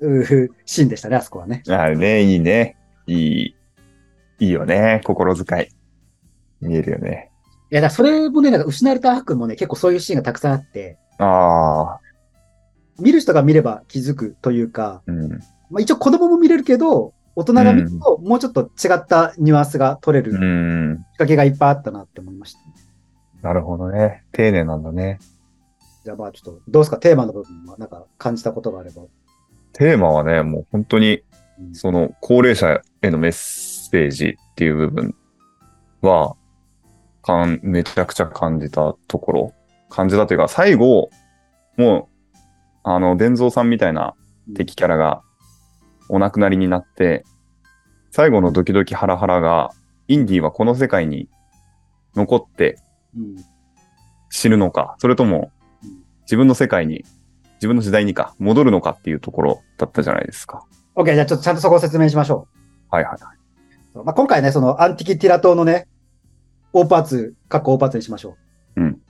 [0.00, 1.62] ううシーンでしたね、あそこはね。
[1.68, 2.76] あれね、いいね。
[3.06, 3.54] いい、
[4.40, 5.00] いいよね。
[5.04, 5.68] 心遣い。
[6.60, 7.30] 見えるよね。
[7.70, 12.00] いや、だそれもね、なんか失われた悪もね、結構そういうシーンがたくさんあって、ああ、
[12.98, 15.30] 見る人が見れば気づくというか、うん。
[15.70, 20.96] まあ、一応子供も見れるけど、大人が見ると、もうちょっと違ったニュアンスが取れるう仕ん。
[21.12, 22.60] 掛けがいっぱいあったなって思いました。
[23.42, 24.24] なるほどね。
[24.32, 25.20] 丁寧なんだね。
[26.04, 29.02] じゃあまあちょっと、どうですか、テーマの部分はなんか感じたことがあれば。
[29.72, 31.20] テーマはね、もう本当に、
[31.60, 35.14] うんその、高齢者へのメッセージっていう部分
[36.02, 36.34] は、
[37.22, 39.52] かん、めちゃくちゃ感じたところ。
[39.90, 41.10] 感じたというか、最後、
[41.76, 42.38] もう、
[42.82, 44.14] あの、伝蔵さんみたいな
[44.56, 45.22] 敵キャラが
[46.08, 47.24] お亡くなりになって、
[48.10, 49.70] 最後のドキドキハラハラが、
[50.08, 51.28] インディはこの世界に
[52.16, 52.80] 残って
[53.16, 53.36] うん
[54.30, 55.50] 死ぬのか、それとも
[55.82, 57.04] うん自分の世界に、
[57.54, 60.66] 自分の時代にか、戻るのかっていうところだったじゃないですか。
[60.94, 62.48] OK、じゃあちょっとちゃんとそこを説明しましょ
[62.90, 63.16] はいはい。
[63.94, 64.04] う。
[64.04, 65.88] まあ、今回ね、そのアンティキティラ島のね、
[66.72, 68.36] 大パーツ、各大パーツにしましょ
[68.76, 68.82] う。
[68.82, 69.00] うん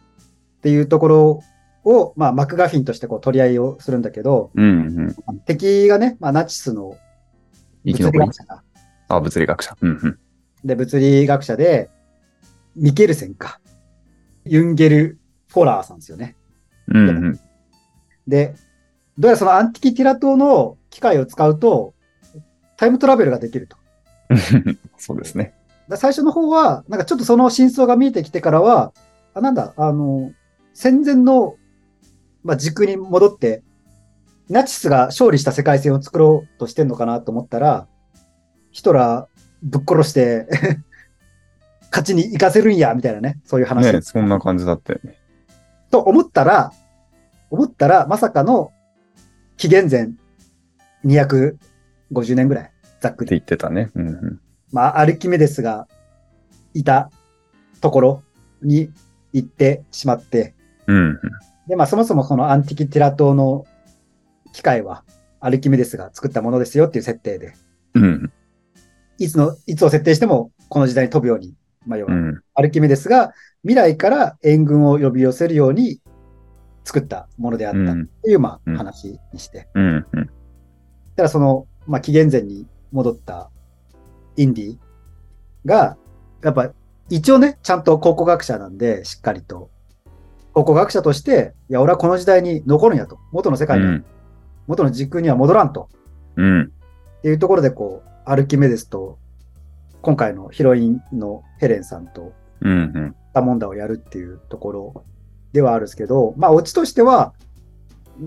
[0.59, 1.43] っていうところ
[1.89, 5.41] を、まあ、マクガフィンとしてこう取り合いをするんだけど、うんうん。
[5.41, 6.97] 敵がね、まあ、ナチスの
[7.85, 8.63] 物理学者だ。
[9.09, 9.77] あ、物理学者。
[9.81, 10.19] うんうん。
[10.65, 11.91] で、物理学者で、
[12.77, 13.61] ミケルセンか。
[14.45, 16.37] ユンゲル・フォラーさんですよね。
[16.89, 17.41] うんうん。
[18.27, 18.55] で、
[19.17, 21.95] どうやらそのアンティキティラ島の機械を使うと、
[22.77, 23.77] タイムトラベルができると。
[24.99, 25.55] そうですね。
[25.89, 28.93] だ最初の方は、なんかちょっとその真相が見えてきてからは、
[29.33, 30.33] あ、なんだ、あの、
[30.75, 31.57] 戦前の
[32.49, 33.63] まあ、軸に戻って、
[34.49, 37.87] ナチスが勝利した世界線を作ろうとしてんのかなと思ったら、
[38.71, 40.49] ヒトラーぶっ殺して、
[41.93, 43.93] 勝ちに行かせるんや、みたいなね、そういう話。
[43.93, 45.19] ねそんな感じだったよね。
[45.91, 46.73] と思ったら、
[47.51, 48.73] 思ったら、まさかの
[49.59, 50.13] 紀元前
[51.05, 53.27] 250年ぐらい、ざっくり。
[53.27, 53.91] って言ってたね。
[53.95, 54.41] うんうん。
[54.73, 55.87] まあ、アルキメデスが
[56.73, 57.11] いた
[57.83, 58.23] ところ
[58.63, 58.91] に
[59.35, 60.55] 行ってしまって、
[60.87, 61.21] うんうん。
[61.69, 63.65] で、まあ、そもそもこのアンティキティラ島の
[64.53, 65.05] 機械は、
[65.41, 67.55] アルキメデスが作ったものですよっていう設定で、
[67.95, 68.33] うん
[69.19, 71.55] いつの、いつを設定してもこの時代に飛ぶように、
[71.87, 72.41] まあ、要はうん。
[72.55, 76.01] アルキメデスが未来から援軍を呼び寄せるように
[76.85, 79.69] 作ったものであったうんっていう、まあ、うん話にして。
[79.75, 80.27] うんうん。
[80.27, 80.31] だ
[81.17, 83.51] からその、まあ、紀元前に戻った
[84.37, 84.79] インディ
[85.65, 85.97] が、
[86.43, 86.73] やっぱ
[87.11, 89.71] 一応ね、ちゃんと考古学者なんで、しっかりと。
[90.65, 93.19] 考古学者として、いや、俺はこの時代に残るんやと。
[93.33, 94.05] 元の世界に、うん
[94.67, 95.89] 元の時空には戻らんと。
[96.37, 96.63] うん。
[96.65, 99.19] っていうところで、こう、アルキメデスと、
[100.03, 103.17] 今回のヒロインのヘレンさんと、うんうん。
[103.33, 105.05] タモンダをやるっていうところ
[105.55, 107.33] ではあるんですけど、まあ、オチとしては、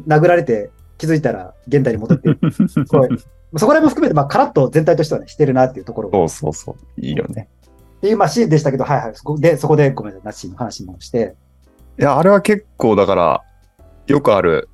[0.07, 2.51] 殴られて気づいたら現代に戻っている。
[2.51, 3.09] すごい
[3.57, 7.01] そこら辺も含めて、まあ、カラッと全体としてはね、してるなっていうところがそうそうそう。
[7.01, 7.49] いいよね。
[7.97, 9.11] っていう、まあ、シーンでしたけど、はいはい。
[9.13, 11.35] そこで、そこでごめんなさい、ナッシーの話もして。
[11.99, 13.43] いや、あれは結構だから、
[14.07, 14.69] よくある、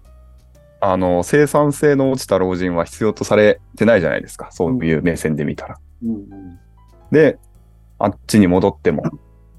[0.80, 4.50] あの、生産性の落ちた老人は必要とされてないじゃないですか。
[4.52, 5.78] そういう目線で見たら。
[6.04, 6.60] うんうん。
[7.12, 7.40] で、
[8.00, 9.04] あっちに戻っても、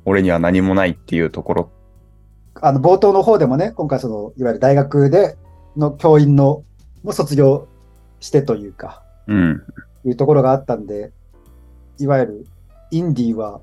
[0.05, 1.71] 俺には何もないっていうところ。
[2.61, 5.37] あの、冒頭の方でもね、今回その、いわゆる大学で
[5.77, 6.65] の教員の、
[7.03, 7.69] も卒業
[8.21, 9.63] してというか、うん。
[10.05, 11.13] いうところがあったんで、
[11.99, 12.47] いわゆる、
[12.91, 13.61] インディーは、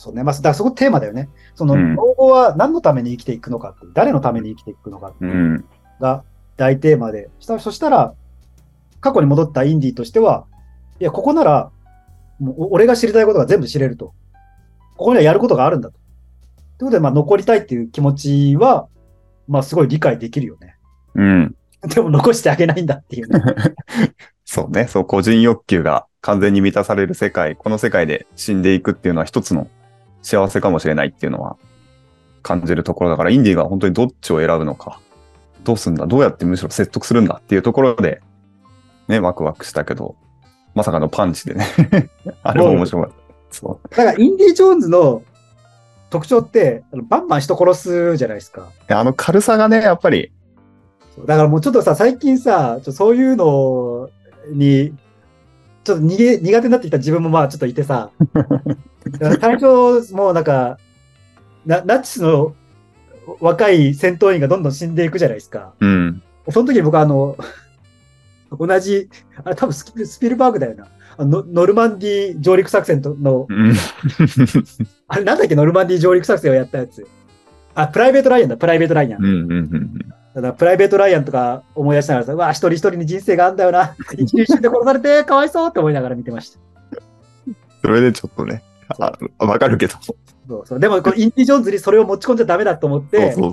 [0.00, 1.28] そうね、まあ、だからそこテーマだよね。
[1.54, 5.28] その、うん老後は何のために生きていくのかって誰のために生きていくのかってう。
[5.28, 5.64] いうん
[6.00, 6.24] が
[6.56, 8.14] 大テーマで、したそしたら、
[9.02, 10.46] 過去に戻ったインディーとしては、
[11.00, 11.70] いや、ここなら、
[12.38, 14.14] もうお俺が知りたいことが全部知れると。
[14.96, 15.94] ここにはやることがあるんだと。
[15.94, 16.00] という
[16.78, 18.88] ことで、まあ、残りたいっていう気持ちは、
[19.48, 20.76] まあ、すごい理解できるよね。
[21.14, 21.54] うん。
[21.86, 23.42] でも残してあげないんだっていうね。
[24.46, 24.86] そうね。
[24.86, 29.68] そう、個人欲求が完全に満たされる世界、この世界で死んでいくっていうのは一つの
[30.22, 31.56] 幸せかもしれないっていうのは
[32.42, 35.00] 感じるところだから、インディが本当にどっちを選ぶのか、
[35.64, 38.22] どうすんだ、どうやってむしろ説得するんだっていうところで、
[39.08, 40.16] ね、ワクワクしたけど、
[40.74, 41.66] まさかのパンチでね。
[42.42, 43.16] あれも面白かった。
[43.50, 43.88] そう。
[43.88, 45.22] だから、インディ・ジョーンズの
[46.10, 48.70] 特徴って、バンバン人殺すじゃないですか。
[48.88, 50.32] あの軽さがね、やっぱり、
[51.26, 54.10] だからもうちょっとさ、最近さ、そういうの
[54.52, 54.94] に、
[55.84, 58.10] ちょっと逃げ、苦手になってきた自分もまあちょっといてさ、
[59.40, 60.78] 最初、もうなんか、
[61.64, 62.54] なナチスの
[63.40, 65.72] 若い戦闘員がどんどん死んでいくじゃないですか。
[65.80, 66.22] うん。
[66.50, 67.36] その時に僕あの、
[68.58, 69.08] 同じ、
[69.44, 70.86] あれ多分スピルバーグだよな。
[71.16, 73.74] あのノノルマンディ上陸作戦との、うん。
[75.08, 77.06] あれなんだっけ、ノルマンディ上陸作戦をやったやつ。
[77.74, 79.24] あ、プライベートライアンだ、プライベートライアン。
[79.24, 79.30] うん。
[79.30, 79.50] うん。
[79.50, 80.09] うん。
[80.34, 83.96] だからプライベートライアンとか思い出しながらさ、うわ、一人一人に人生があんだよな。
[84.16, 86.58] 一瞬一瞬で殺されて、かわいそうって思いながら見てました。
[87.82, 88.62] それでちょっとね、
[88.98, 89.94] あわかるけど。
[90.48, 93.52] そうそうでも、インディ・ジョーンズにそれを持ち込んじゃダメだと思って、こ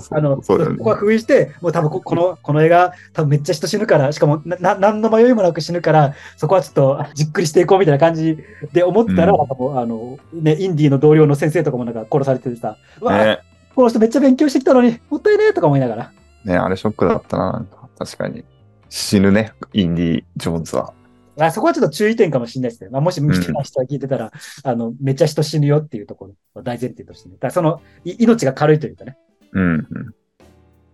[0.80, 8.38] こは封印して、もう多分ここの、この映画、多分めっちゃ人死ぬから、しかもな、な何の迷いもなく死ぬから、そこはちょっとじっくりしていこうみたいな感じ
[8.72, 13.38] で思ったら、うんあの、ね、インディの同僚の先生とかもなんか殺されててさ、うわ、ね。
[13.76, 16.12] この人めっちゃ勉強してきたのに、もったいねえとか思いながら。
[16.44, 17.88] ね、あれショックだったな、なんか。
[17.98, 18.44] 確かに。
[18.88, 20.94] 死ぬね、インディ・ジョーンズは。
[21.40, 22.90] あそこはちょっと注意点かもしれないですね。
[22.90, 24.32] まあ、もし見てた人が聞いてたら、
[24.64, 27.36] あの、めっちゃ人死ぬよっていうところを大前提としてね。
[27.38, 29.16] だその、い命が軽いというかね。
[29.52, 29.86] うん、うん。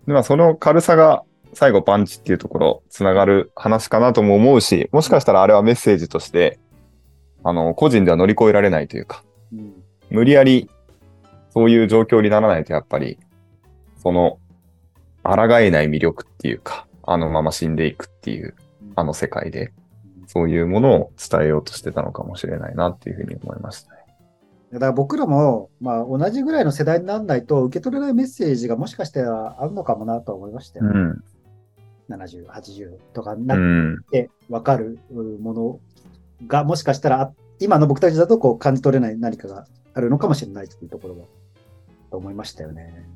[0.07, 1.23] で、まあ、その軽さが
[1.55, 6.59] 最後パンチっていうところ、つながる話かなとも思うし、もしかしたらあれはメッセージとして、
[7.43, 9.73] あの、個人では乗り越えられないというか、うん。
[10.11, 10.69] 無理やり
[11.55, 13.19] そういう状況にならないとやっぱり、
[14.03, 14.39] その、
[15.25, 18.55] 抗えない魅力っていうか、あのまま死んでいくっていう、
[18.95, 19.73] あの世界で、
[20.27, 23.99] そういうものを伝えようとしてたのかもしれないなっていうふうに思いましたね。
[24.73, 30.87] だから僕らも、まあ、同じぐらいの世代にならないと受け取れないメッセージがもしかしたらあるのかもなと思いましたよ。
[30.87, 31.25] うん。
[32.09, 34.03] 70、80とかなっん。
[34.11, 34.99] て分かる
[35.41, 35.81] もの
[36.47, 41.23] が、もしかしたらあ今の僕たちだとこう感じ取れない何かがあるのかもしれないっていうところが、
[42.11, 43.09] と思いましたよね。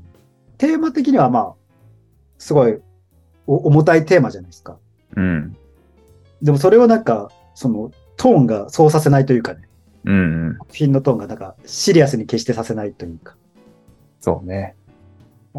[0.59, 1.55] テーマ的にはまあ、
[2.39, 2.79] すごい
[3.47, 4.79] お重たいテーマじゃないですか。
[5.17, 5.57] うん。
[6.41, 9.69] でもそれをなんか、そのトーンがそうさせないというかね、
[10.05, 10.57] うん。
[10.59, 13.35] 作品のトーンがなんかシリアスに決してさせないというか。
[14.21, 14.77] そうね。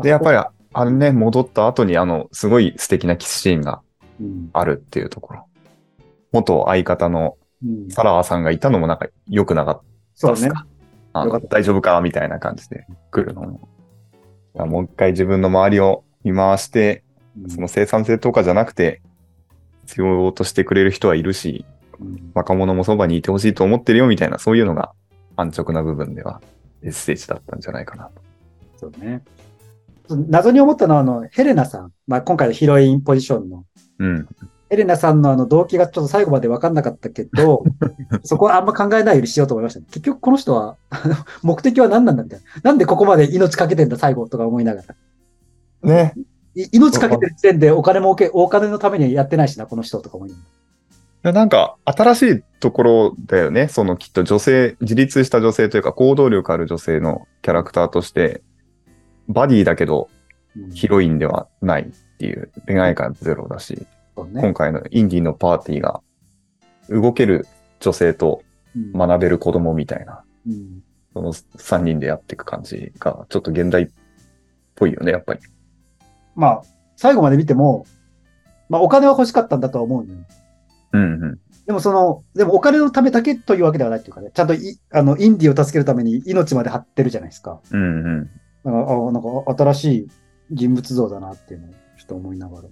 [0.02, 0.38] で、やっぱり
[0.74, 3.82] あれね、戻った後にあの、すごい素敵なキスシーンが
[4.20, 4.50] うん。
[4.54, 5.46] あるっていうところ。
[6.32, 9.82] 元相方のうんサラーさんがいたのもなんか良くなかっ
[10.16, 10.42] そうね。
[10.42, 10.66] たっすか？
[11.12, 12.00] あのよかった大丈夫か？
[12.00, 13.68] みたいな感じで来るのも。
[14.54, 17.04] もう一回自分の周りを見回して、
[17.38, 19.02] うんその生産性とかじゃなくて、
[19.86, 21.66] 必要としてくれる人はいるし、
[22.00, 24.94] うん若者もそばにいてほしいと思ってるよみたいな、そういうのが
[25.36, 26.42] 安直な部分では
[26.82, 28.22] メッセージだったんじゃないかなと。
[28.78, 29.24] そうね。
[30.10, 31.92] 謎に思ったのは、あの、ヘレナさん。
[32.08, 33.66] まあ、今回のヒロインポジションの。
[34.00, 34.28] うん。
[34.70, 37.64] ヘレナさんのあの動機がちょっと最後まで分かんなかったけど、
[38.24, 40.78] そこはあんま考えないようにしようと思いました、結局この人は、
[41.42, 42.46] 目的は何なんだみたいな。
[42.72, 44.96] なんでここまで命かけてんだ最後とか思いながら。
[45.84, 46.14] ね。
[46.56, 50.42] い命かけてる時点でお金儲け、お金のためにやってないしな、この人とか思いなが
[51.22, 51.32] ら。
[51.34, 53.68] なんか、新しいところだよね。
[53.68, 58.42] そのきっと女性、自立した女性というか行動力ある女性のキャラクターとして、
[59.30, 60.10] バディだけど
[60.58, 63.86] うんヒロインではないっていう恋愛感ゼロだし、ね
[64.42, 66.02] 今回のインディのパーティーが
[66.90, 67.48] 動ける
[67.80, 68.44] 女性と
[68.76, 73.88] うん学べる子供みたいな、うんその3人でやっていく感じがちょっと現代っ
[74.76, 75.40] ぽいよね、やっぱり。
[76.40, 76.62] まあ、
[76.96, 77.86] 最後まで見ても、
[78.70, 80.20] まあ、お金は欲しかったんだとは思うのよ。
[80.94, 81.40] うんうん。
[81.68, 87.60] でもその、でもお金のためだけというわけではないっていうかね、ちゃんといあのインディを助けるために命まで張ってるじゃないですか。
[87.72, 88.30] うんうん。
[88.64, 90.08] なんか、あなんか新しい
[90.52, 92.68] 人物像だなっていうのをちょっと思いながら。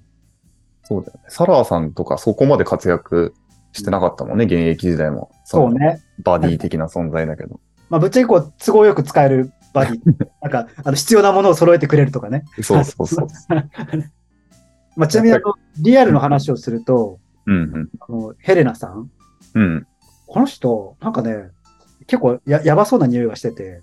[0.84, 1.26] そうだよね。
[1.28, 3.34] サラーさんとかそこまで活躍
[3.74, 5.18] してなかったもんね、現役時代も。
[5.18, 6.02] のそうね。
[6.24, 7.60] バディ的な存在だけど。
[7.90, 10.02] まあ、ぶっちゃけこう、都合よく使えるバディ。
[10.42, 12.44] なんか、あの、必要なものを揃えてくれるとかね。
[12.62, 13.28] そうそうそう。
[14.96, 17.90] まあ、ちなみにあの、リアルの話をすると、うんうん。
[18.00, 19.10] あのヘレナさん、
[19.54, 19.88] うん。
[20.26, 21.50] この人、なんかね、
[22.08, 23.82] 結構ややばそうな匂いがしてて、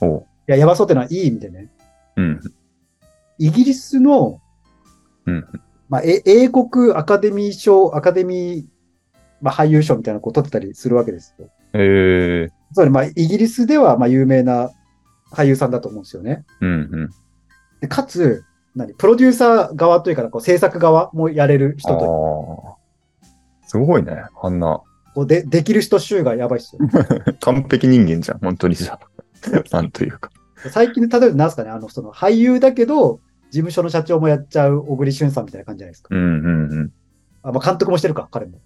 [0.00, 0.20] おう。
[0.20, 1.70] いや、やばそうってのはいい意味でね、
[2.16, 2.40] うん。
[3.38, 4.40] イギリスの、
[5.26, 5.44] うん。
[5.88, 8.64] まあ、え英国アカデミー賞、アカデミー、
[9.40, 11.48] まあ、俳優賞みたいなのを取ってたりするわけですよ。
[11.74, 14.70] ええつまり、まあ、イギリスでは、まあ、有名な
[15.32, 16.44] 俳優さんだと思うんですよね。
[16.60, 17.10] うんうん。
[17.80, 18.94] でかつ、何？
[18.94, 22.76] プロデューサー側というか、こう制作側もやれる人と。
[23.66, 24.24] すごいね。
[24.42, 24.82] あんな、
[25.14, 26.82] こうでできる人集がやばいっすよ。
[27.40, 28.38] 完璧人間じゃん。
[28.38, 29.00] 本当にじゃあ。
[29.72, 30.30] なんというか。
[30.70, 36.08] 最近で例えばなんすかね、あの、その俳優だけど、事務所の社長もやっちゃう小栗旬さんみたいな感じじゃないですか。
[36.10, 36.92] うんうんうん。
[37.42, 38.60] あまあ、監督もしてるか、彼も。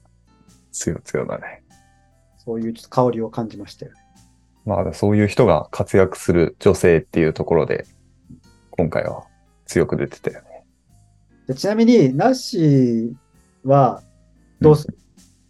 [0.71, 1.63] 強強だね。
[2.39, 3.99] そういうちょっと香りを感じましたよね。
[4.67, 7.87] まあ、そういう人が活躍する女性っていうところで、
[8.73, 9.25] 今回は
[9.65, 10.65] 強く出てたよね。
[11.47, 13.15] でちなみに、ナッシー
[13.65, 14.03] は、
[14.61, 14.99] どうする、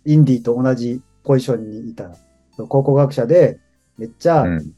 [0.05, 2.11] インディと同じポジションにいた
[2.68, 3.59] 考古学者で、
[3.98, 4.72] めっちゃ、うん。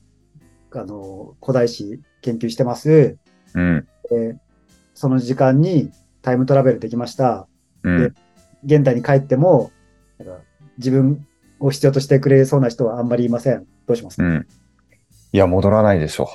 [0.72, 3.16] あの、古代史研究してます。
[3.54, 3.86] うん。
[4.10, 4.36] で
[4.94, 5.90] その時間に
[6.22, 7.48] タイムトラベルできました。
[7.82, 8.14] うん。
[8.64, 9.70] 現代に帰っても、
[10.78, 11.26] 自分
[11.60, 13.66] を必要としてくれそうな人はあんまりいません。
[13.86, 14.16] どうします？
[14.18, 14.46] か、うん。
[15.32, 16.28] いや、戻らないでしょ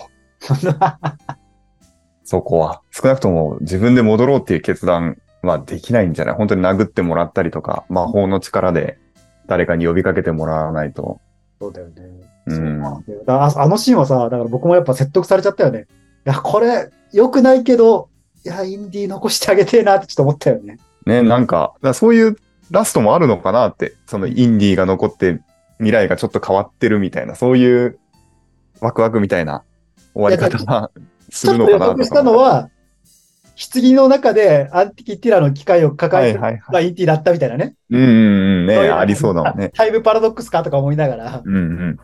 [0.49, 0.55] う。
[2.25, 2.81] そこは。
[2.91, 6.35] 少なくとも自分で戻ろうっていう決断はできないんじゃない？
[6.35, 8.97] 本当に殴ってもらったりとか、魔法の力で
[9.47, 11.19] 誰かに呼びかけてもらわないと。
[11.59, 11.93] そうだよね。
[12.45, 15.87] うんそうだああのシーンはさ、だから僕もやっぱ説得されちゃったよね。
[16.25, 18.09] いや、これ、良くないけど、
[18.45, 20.77] いや、インディー残してあげてえなってちょっと思ったよね。
[21.05, 22.35] ね、なんか、だからそういう
[22.73, 25.39] ラストもあるのかなって、そのインディーが残って
[25.77, 27.99] 未来がちょっと変わってるみたいな、そういう
[28.81, 29.63] ワクワクみたいな
[30.15, 30.89] 終わり方が
[31.29, 32.71] すちょっとるのかな予測したのは、
[33.71, 37.75] 棺の中でアンティキティラの機械を抱えて、はいはいインディーだったみたいなね。
[37.91, 38.09] うんうんう
[38.63, 39.69] ん、ね、ありそうだもんね。
[39.69, 41.99] タイムパラドックスかとか思いながら、うんうん。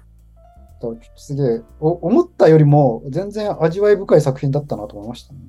[0.80, 5.40] とすげえ、お思ったよりも全然味わい深い作品だったなと思いましたね。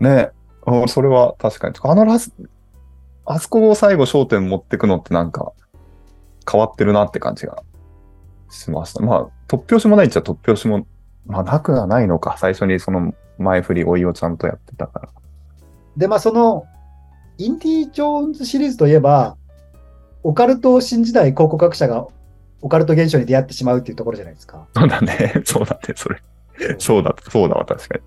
[0.00, 0.30] ね
[0.66, 1.74] あそれは確かに。
[1.80, 2.32] あのラス、
[3.26, 5.52] あそこを最後焦点持ってくのってなんか
[6.50, 7.62] 変わってるなって感じが
[8.50, 9.02] しました。
[9.02, 10.86] まあ、突拍子もないっちゃ突拍子も、
[11.26, 12.36] まあなくはないのか。
[12.38, 15.08] 最初にその前振り、おいをちゃんとやってたから。
[15.96, 16.66] で、まあその、
[17.38, 19.36] インディ・ジョーンズシリーズといえば、
[20.22, 22.06] オカルトを信じない考古学者が
[22.62, 24.66] オカルト現象に出会ってしまうっていうところじゃないですか。
[24.74, 25.34] そうだね。
[25.44, 26.22] そうだね、それ。
[26.78, 28.02] そうだ、そうだわ、確かに。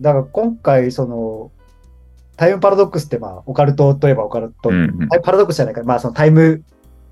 [0.00, 1.50] だから今回、その、
[2.36, 6.62] タイムパラドックスってまあ、オカルトといえばオカルト、うんムパラドックスじゃないか、まあそのタイム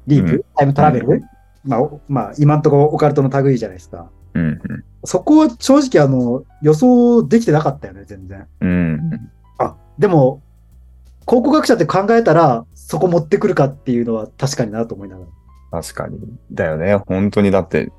[0.07, 1.23] リープ、うんタイムトラベル、うん
[1.65, 4.11] まあ、おまあ、今んところオカルトの類じゃないですか。
[4.35, 4.61] うん
[5.05, 8.47] そこは正直あの、予想できてなかったよね、全然。
[8.61, 8.71] うん。
[8.71, 9.31] うん。
[9.59, 10.43] あ、でも、
[11.25, 15.25] 考古学者って考えたら、そこ持ってくるかっていうのは確かになと思いなが
[15.73, 15.83] ら。
[15.83, 16.19] 確かに。
[16.53, 16.97] だよね。
[16.97, 17.91] 本当にだって、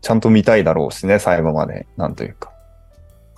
[0.00, 1.86] ちゃんと見たいだろうしね、最後まで。
[1.96, 2.52] なんというか。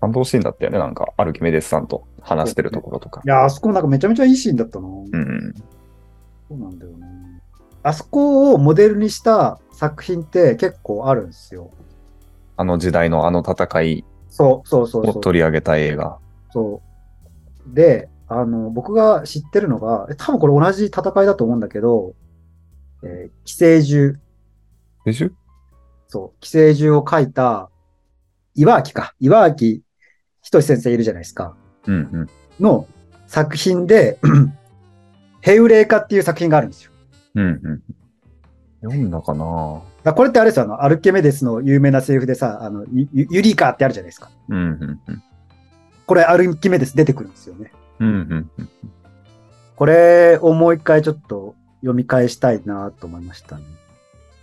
[0.03, 0.81] 感動シーンだったよね。
[0.81, 3.29] なんか、アルキメデスさんと話してるところとかい。
[3.29, 4.89] や、あそこなんかめちゃめちゃいいシーンだったな。
[4.89, 5.55] うん。
[6.49, 7.07] そうなんだよね。
[7.85, 11.71] あそこをモデルにした作品って結構あるんですよ。
[12.57, 15.07] あの時代のあの戦いそうそうそう。
[15.09, 16.19] を取り上げた映画。
[16.51, 16.83] そ
[17.71, 17.73] う。
[17.73, 22.17] で、あの、僕が知ってるのが、え多分これ同じ戦いだと思うんだけど、
[23.05, 24.19] えー寄生獣、
[25.05, 25.31] でしょ
[26.09, 27.71] そう、寄生獣を書いた、
[28.55, 29.15] 岩脇か。
[29.19, 29.41] 岩
[30.43, 31.55] 脇仁先生いるじゃないですか。
[31.87, 32.27] うんうん。
[32.61, 32.87] の
[33.27, 34.19] 作品で、
[35.41, 36.93] ヘウレイカっていう作品があるんですよ。
[37.37, 37.83] うんうん。
[38.83, 44.31] 読んだかなこれってあれですよ、あの、アルケメデスの有名なセリフでさ、あの、ユユユリカってあるじゃないですか。
[44.49, 45.23] うんうんうん。
[46.07, 47.73] これアルケメデス出てくるんですよね。
[48.01, 48.71] うんうんうん。
[49.77, 53.65] これをもう一回ちょっと読み返したいなと思いましたね。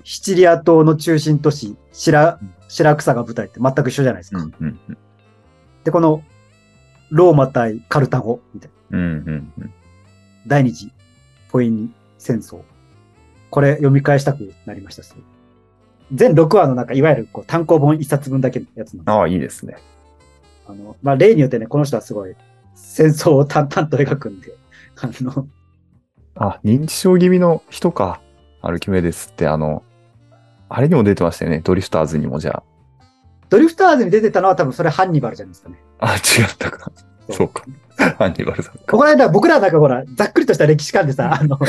[0.04, 4.42] シチリア島の中心都市、白、白草が舞台って全く一緒じゃないですか。
[4.42, 4.98] うんうんうん。
[5.84, 6.24] で、この、
[7.10, 8.98] ローマ対カルタゴ、みたいな。
[8.98, 9.74] うんうんうん。
[10.48, 10.92] 第二次
[11.52, 12.62] ポイニ戦争。
[13.50, 15.04] これ読み返したくなりました。
[15.04, 15.24] すごい
[16.12, 19.78] 全6話の中、いわゆるこう単行本1冊分だけのやつなんですああ、いいですね。
[20.68, 22.36] あの、まあ、例によってね、この人はすごい
[22.76, 24.56] 戦争を淡々と描くんで、
[25.02, 25.48] あの、
[26.36, 28.22] あ、認知症気味の人か。
[28.62, 29.84] アルキメデスって、あの、
[30.68, 31.62] あれにも出てましたよね。
[31.63, 32.62] ドリフターズにもじゃ
[33.50, 35.82] ドリフターズに出てたのは多分それハンニバルじゃないですかね。
[36.00, 36.14] あ。
[36.14, 36.92] あ、違ったか。
[37.32, 37.64] そうか。
[38.18, 38.80] ハンニバルさんか。
[38.88, 41.60] ここら間僕らなんかほら、ざっくりとした歴史観でさ、あの、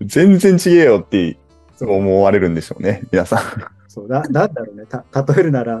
[0.00, 1.36] 全然違えよって
[1.80, 3.02] 思われるんでしょうね。
[3.12, 3.40] 皆さん。
[3.88, 4.86] そうだ、なんだろうね。
[4.86, 5.04] た、
[5.34, 5.80] 例えるなら、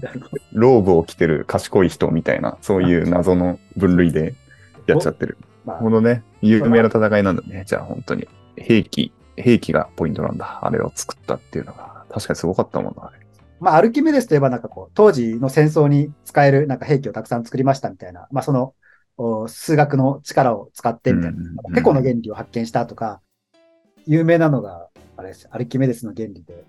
[0.00, 0.38] だろう。
[0.52, 4.34] ローブを着てる賢い人みたいな、そういう謎の分類で
[4.86, 5.36] やっちゃってる。
[5.66, 7.64] まあこ、のね、有名な戦いなんだね。
[7.66, 8.26] じゃあ本当に。
[8.56, 10.60] 兵器、兵器がポイントなんだ。
[10.62, 12.04] あれを作ったっていうのが。
[12.10, 13.21] 確かにすごかったもんな、あれ。
[13.62, 18.74] まあ、アルキメデスといえばなんかこう、当時の戦争に使えるなんか兵器をたくさん作りましたみたいな、まあ、その、
[19.16, 23.20] お数学の力を使ってみたいな、うんうんうんテコの原理を発見したとか、
[24.04, 26.64] 有名なのが、あれです、アルキメデスの原理で、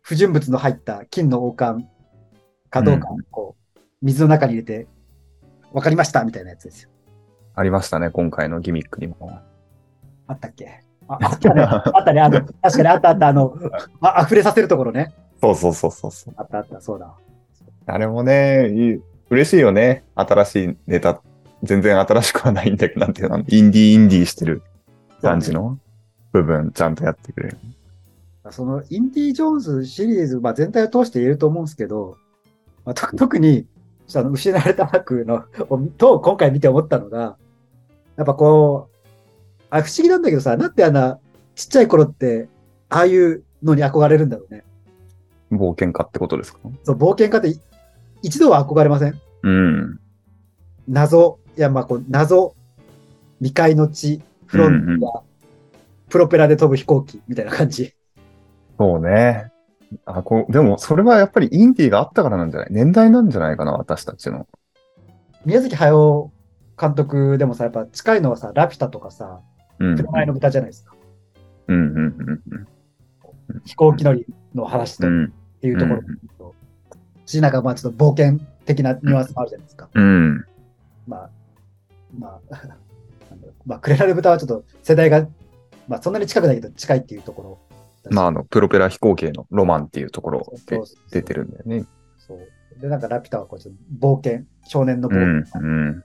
[0.00, 1.86] 不純物の入った金の王冠
[2.70, 4.86] かどうかをこう、水の中に入れて、
[5.72, 6.90] わかりましたみたいなやつですよ。
[7.54, 9.38] ありましたね、今回のギミックにも。
[10.28, 10.80] あったっけ？
[11.08, 11.62] ああったね。
[11.62, 12.20] あったね。
[12.22, 13.28] あの、確かにあったあった。
[13.28, 13.54] あの、
[14.00, 15.14] あ溢れさせるところね。
[15.40, 16.34] そうそうそうそうそう。
[16.36, 16.80] あったあった。
[16.80, 17.14] そうだ。
[17.86, 20.04] あれもね、嬉しいよね。
[20.14, 21.20] 新しいネタ。
[21.62, 24.62] 全然新しくはないんだけど、なんていうの、インディーインディーしてる
[25.22, 25.78] 感じの
[26.32, 27.58] 部分、ちゃんとやってくれる。
[28.50, 32.16] そのインディ・ジョーンズシリーズ、まあ、全体を通して言えると思うんですけど、
[32.84, 33.66] まあ、と特に
[34.14, 37.36] あの失われた悪のをと今回見て思ったのが、
[38.16, 38.96] やっぱこう、
[39.70, 41.18] あ不思議なんだけどさ、なんであんな
[41.54, 42.48] ちっちゃい頃って、
[42.88, 44.62] ああいうのに憧れるんだろうね。
[45.52, 46.58] 冒険家ってことですか？
[46.84, 47.60] そう冒険家ってい
[48.22, 49.20] 一度は憧れません？
[49.42, 50.00] うん。
[50.88, 52.54] 謎、いやまあこう謎、
[53.38, 55.26] 未開の地、フロンティア、うん
[56.08, 57.92] プロペラで飛ぶ飛行機みたいな感じ。
[58.78, 59.50] そうね。
[60.04, 62.68] あこうでも、それはやっぱりインディーがあったからなんじゃない？
[62.70, 64.46] 年代なんじゃないかな、私たちの。
[65.44, 66.30] 宮崎駿
[66.80, 69.40] 監督でもさ、やっぱ近いのはさ、ラピュタとかさ、
[69.80, 69.96] うん。
[69.96, 70.94] プラマイの豚じゃないですか。
[71.66, 72.00] うんうんう
[72.56, 72.68] ん
[73.64, 76.02] 飛行機乗りの話というところ
[76.38, 76.54] と、
[77.24, 79.88] し、なんかまあちょっと冒険的なニュアンスもあるじゃないですか。
[79.92, 80.44] うん。
[81.06, 81.30] まあ、
[82.18, 82.56] まあ、
[83.66, 85.26] まあ、クレラル豚はちょっと世代が、
[85.88, 87.58] まあそんなに近くないけど近いっていうところ。
[88.10, 90.80] まあ、あの、プロペラ飛行機へのロマンっていうところで
[91.10, 91.84] 出てるんだよね。
[92.18, 92.80] そう。
[92.80, 95.60] で、なんかラピュタはこう冒険、少年の冒う険。
[95.60, 95.64] ん。
[95.64, 96.04] うん。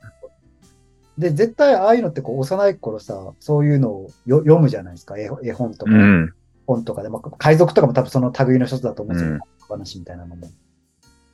[1.17, 5.17] で、絶対ああいうのってこう幼い頃さ、そういうのをよ読むじゃないですか。
[5.17, 6.33] 絵絵本とか、うん。
[6.67, 9.33] 本とかで、まあ、海賊とかも多分その類の一つだと思うんですよ。
[9.33, 9.39] うん
[9.71, 10.47] 話みたいなのも。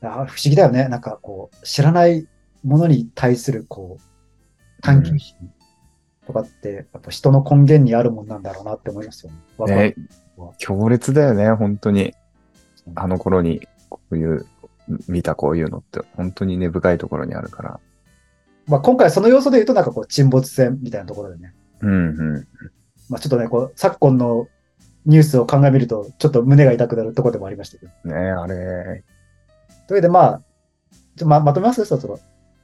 [0.01, 0.87] あ不思議だよね。
[0.89, 2.27] なんかこう、知らない
[2.63, 5.35] ものに対するこう、探求心
[6.27, 9.31] とかって、やっぱ人の根源にあるもんなんだろうなって思いますよ
[9.67, 9.75] ね。
[9.75, 9.95] ね、
[10.59, 12.13] 強烈だよね、本当に。
[12.95, 14.45] あの頃に、こういう、
[15.07, 17.79] 見たこういうのって、本当に根深いところにあるから。
[18.67, 21.53] まあ、今回その要素で言うと、なんかこう、沈没船みたいなところでね。
[21.81, 22.47] うんうん。
[23.09, 24.47] まあ、ちょっとね、こう、昨今の
[25.07, 28.13] ニュースを鑑みると、ちょっと胸が痛くなるところでもありましたけど。
[28.13, 29.03] ねあれ、
[29.87, 30.41] というわけで、まあ、
[31.15, 32.19] ちょままとめますそろそろ。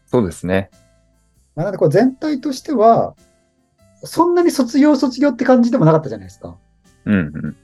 [0.05, 0.69] そうですね。
[1.55, 3.15] まあ、なんでこう全体としては、
[4.03, 6.57] そんなに卒業卒業って感じでもなかったじゃないですか。
[7.05, 7.57] うんうん。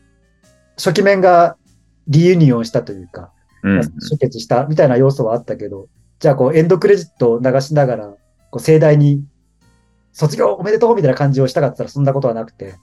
[0.77, 1.57] 初期面が
[2.07, 8.07] リユニオンしたというか、うん集結したみたいな要素はあったけど、じゃあこうエンドクレジットを流しながら、
[8.51, 9.25] こう盛大に
[10.13, 12.75] 卒業おめでとうみたいな感じをしたかったらそんなことはなくて、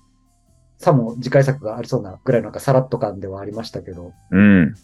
[0.79, 4.75] さも次回作がありそうなぐらいのなんかさらっと感ではありましたけど、うん。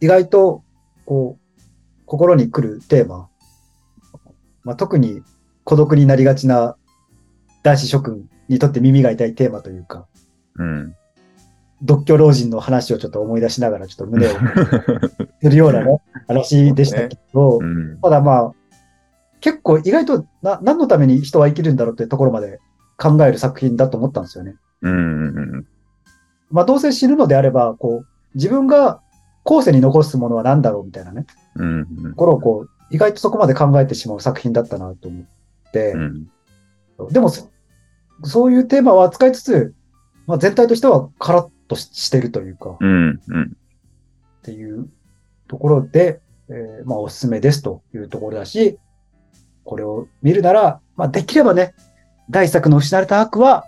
[0.00, 0.64] 意外と、
[1.06, 1.60] こう、
[2.06, 3.28] 心に来るテーマ。
[4.64, 5.22] まあ、特に
[5.64, 6.76] 孤独になりがちな
[7.62, 10.06] 男子諸君にとって耳が痛いテーマというか、
[10.56, 10.94] うん。
[11.82, 14.30] 独居老人の話をちょっと思い出しながらちょっと胸を
[15.42, 17.98] するようなね、 話でしたけど、うん。
[18.00, 18.52] ただまあ、
[19.40, 22.60] 結構意外とな何のために人は生きるんだろうっていうところまで
[22.96, 24.56] 考える作品だと思ったんですよね。
[24.84, 25.66] うん。
[26.50, 29.00] まあどうせ死ぬのであれば、こう、自分が
[29.42, 31.26] 後世に残すものは何だろうみたいなね、
[31.56, 31.86] うん。
[32.10, 36.28] ところをこう、意外とそこまで考えてしまう作品だったなと思って、うん。
[37.10, 37.50] でもそ、
[38.22, 39.74] そういうテーマを扱いつつ、
[40.26, 43.20] まあ全体としてはカラッとししてるというか、っうん。
[43.28, 43.56] うん。
[44.42, 44.88] ていう
[45.48, 48.78] ところで、えーまあおすすめですというところだし、
[49.64, 51.74] これを見るなら、まあできればね、
[52.30, 53.66] 第一作の失われた悪は、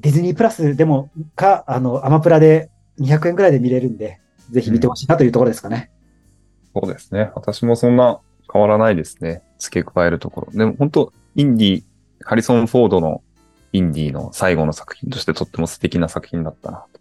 [0.00, 2.70] ディズニープラスでもか、あの、アマプラで
[3.00, 4.20] 200円くらいで見れるんで、
[4.50, 5.90] ぜひ見てほしいなというところですかね。
[6.74, 7.30] そうですね。
[7.34, 8.20] 私もそんな
[8.52, 9.42] 変わらないですね。
[9.58, 10.52] 付け加えるところ。
[10.52, 11.84] でも本当、インディ、
[12.24, 13.22] ハリソン・フォードの
[13.72, 17.00] インディの最後の作品としてとっても素敵な作品だったなと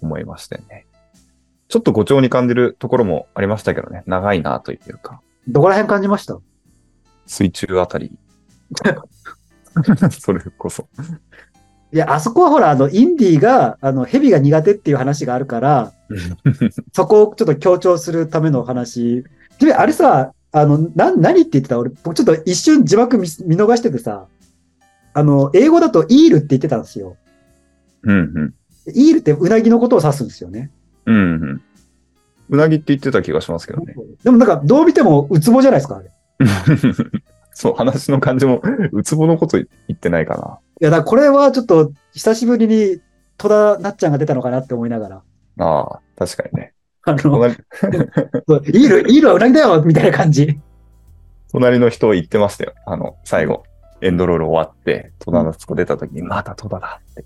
[0.00, 0.86] 思いましたよね。
[1.68, 4.04] ちょっと誤調に感じるところもありましたけどね。
[4.06, 6.38] 長いなというか、どこら辺感じました？
[7.26, 8.12] 水中あたり。
[10.10, 10.88] それこそ。
[11.92, 15.92] いや、あそこはほら、あの、インディが、あの、蛇が苦手っていう話があるから、
[16.92, 19.24] そこをちょっと強調するための話。
[19.60, 21.78] で、あれさ、あの、な、何って言ってた？
[21.78, 24.26] 俺、僕ちょっと一瞬字幕見見逃しててさ、
[25.14, 27.16] あの、英語だとイールって言ってたんですよ。
[28.02, 28.54] うんうん。
[28.94, 30.70] イールってうなぎのことを指すんですよね。
[31.06, 31.62] うんうん。
[32.50, 33.94] うなぎって言ってた気がしますけどね。
[34.22, 36.10] でもなんか、どう見てもウツボじゃないですか、あれ。
[37.56, 40.58] いそう、話の感じも、ウツボのこと言ってないかな。
[40.80, 43.00] や、だこれはちょっと、久しぶりに
[43.38, 45.22] 戸田なっちゃんが出たのかなって思いながら。
[45.58, 46.74] ああ、確かにね。
[47.04, 50.58] あの、隣そうイール、イールはうなぎだよみたいな感じ。
[51.52, 52.74] 隣の人言ってましたよ。
[52.84, 53.62] あの、最後、
[54.02, 57.24] エンドロール終わって、戸田夏子出た時に、また戸田だって。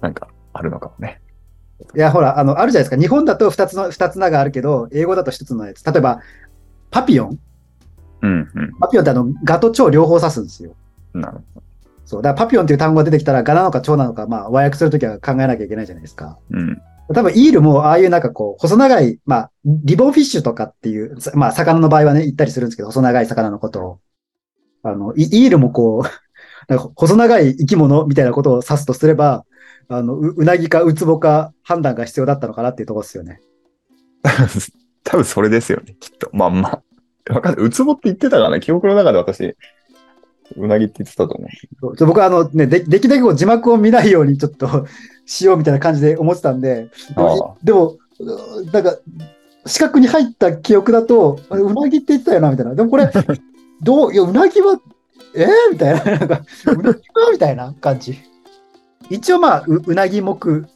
[0.00, 1.20] なんか、あるのかもね。
[1.94, 3.00] いや、ほら、あの、あるじゃないですか。
[3.00, 5.84] 日本だと二つの、二つ名があるけど、英語だと一つのやつ。
[5.84, 6.20] 例えば、
[6.90, 7.38] パピヨン
[8.26, 8.72] うんうん。
[8.80, 10.74] パピヨンってあの、ガと蝶両方指すんですよ。
[11.14, 11.62] なるほ
[12.04, 12.22] そう。
[12.22, 16.38] だからパピヨンっていう単語が出てきたら、ガなのか蝶なのか、まあ、和訳するときは考えなきゃいけないじゃないですか。
[16.50, 16.58] ど。
[16.58, 16.82] うん。
[17.12, 24.00] 多分、イールも、ああいうなんかこう、細長い、まあ、リボンフィッシュとかっていう、さまあ、魚の場合はね、言ったりするんですけど、細長い魚のことを。
[24.82, 26.08] あの、イイールもこう、
[26.72, 29.44] なんか細長い生き物みたいなことを指すとすれば、
[29.88, 33.40] あの、ううなぎかウツボか判断が必要だったのかなっていうところですよね。
[35.04, 36.28] 多分それですよね、きっと。
[36.32, 36.82] まあまあ。
[37.30, 37.64] わかんない。
[37.64, 39.56] ウツボって言ってたかな記憶の中で私、
[40.56, 41.48] うなぎって言ってたと思
[41.92, 42.06] う。
[42.06, 44.86] 僕はあのね、でできるだけこう字幕を見ないようにちょっと
[45.24, 46.88] しようみたいな感じで思ってたんで、
[47.62, 47.98] でも、
[48.72, 48.96] なんか、
[49.66, 52.74] 四角に入った記憶だと、あれうなぎって言ってたよな、みたいな。
[52.74, 53.10] でもこれ、
[53.82, 54.80] どう、いや、うなぎは、
[55.34, 58.16] えー、みたいな、なんか、うなぎはみたいな感じ。
[59.10, 60.66] 一応まあ、ううなぎ目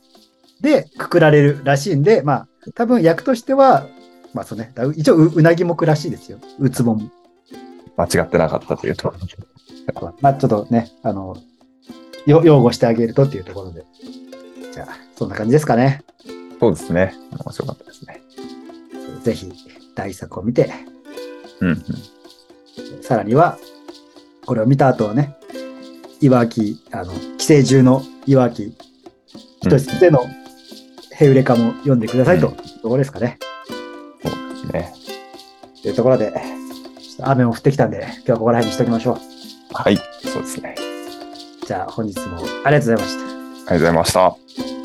[0.60, 3.86] でくくられるらしいんで、まあ、多分役としては、
[4.34, 6.38] まあそうね、だ一応ううなぎ目らしいですよ。
[6.58, 7.10] うつぼも。
[7.96, 9.12] 間違ってなかったというと。
[10.20, 11.36] まあちょっとね、あの、
[12.26, 13.84] よ擁護してあげるとっていうところで。
[14.72, 16.02] じゃあ、そんな感じですかね。
[16.60, 17.14] そうですね。
[17.32, 18.22] 面白かったですね。
[19.22, 19.52] ぜひ、
[19.94, 20.70] 大作を見て、
[21.60, 23.02] うんうん。
[23.02, 23.58] さらには、
[24.46, 25.36] これを見た後はね、
[26.20, 28.76] 岩木、あの、寄生獣の岩木、
[29.62, 30.20] 一つでの
[31.12, 33.38] ヘウレカも読んでくださいというところですかね。
[34.62, 34.92] ですね。
[35.82, 36.32] というところで、
[37.00, 39.18] ちょっと雨も降ってきたんで、今日はここら辺にしときましょう。
[39.72, 39.96] はい。
[39.96, 40.74] そうですね。
[41.66, 43.24] じゃあ本日もありがとうございました。
[43.24, 44.79] ありがとうございました。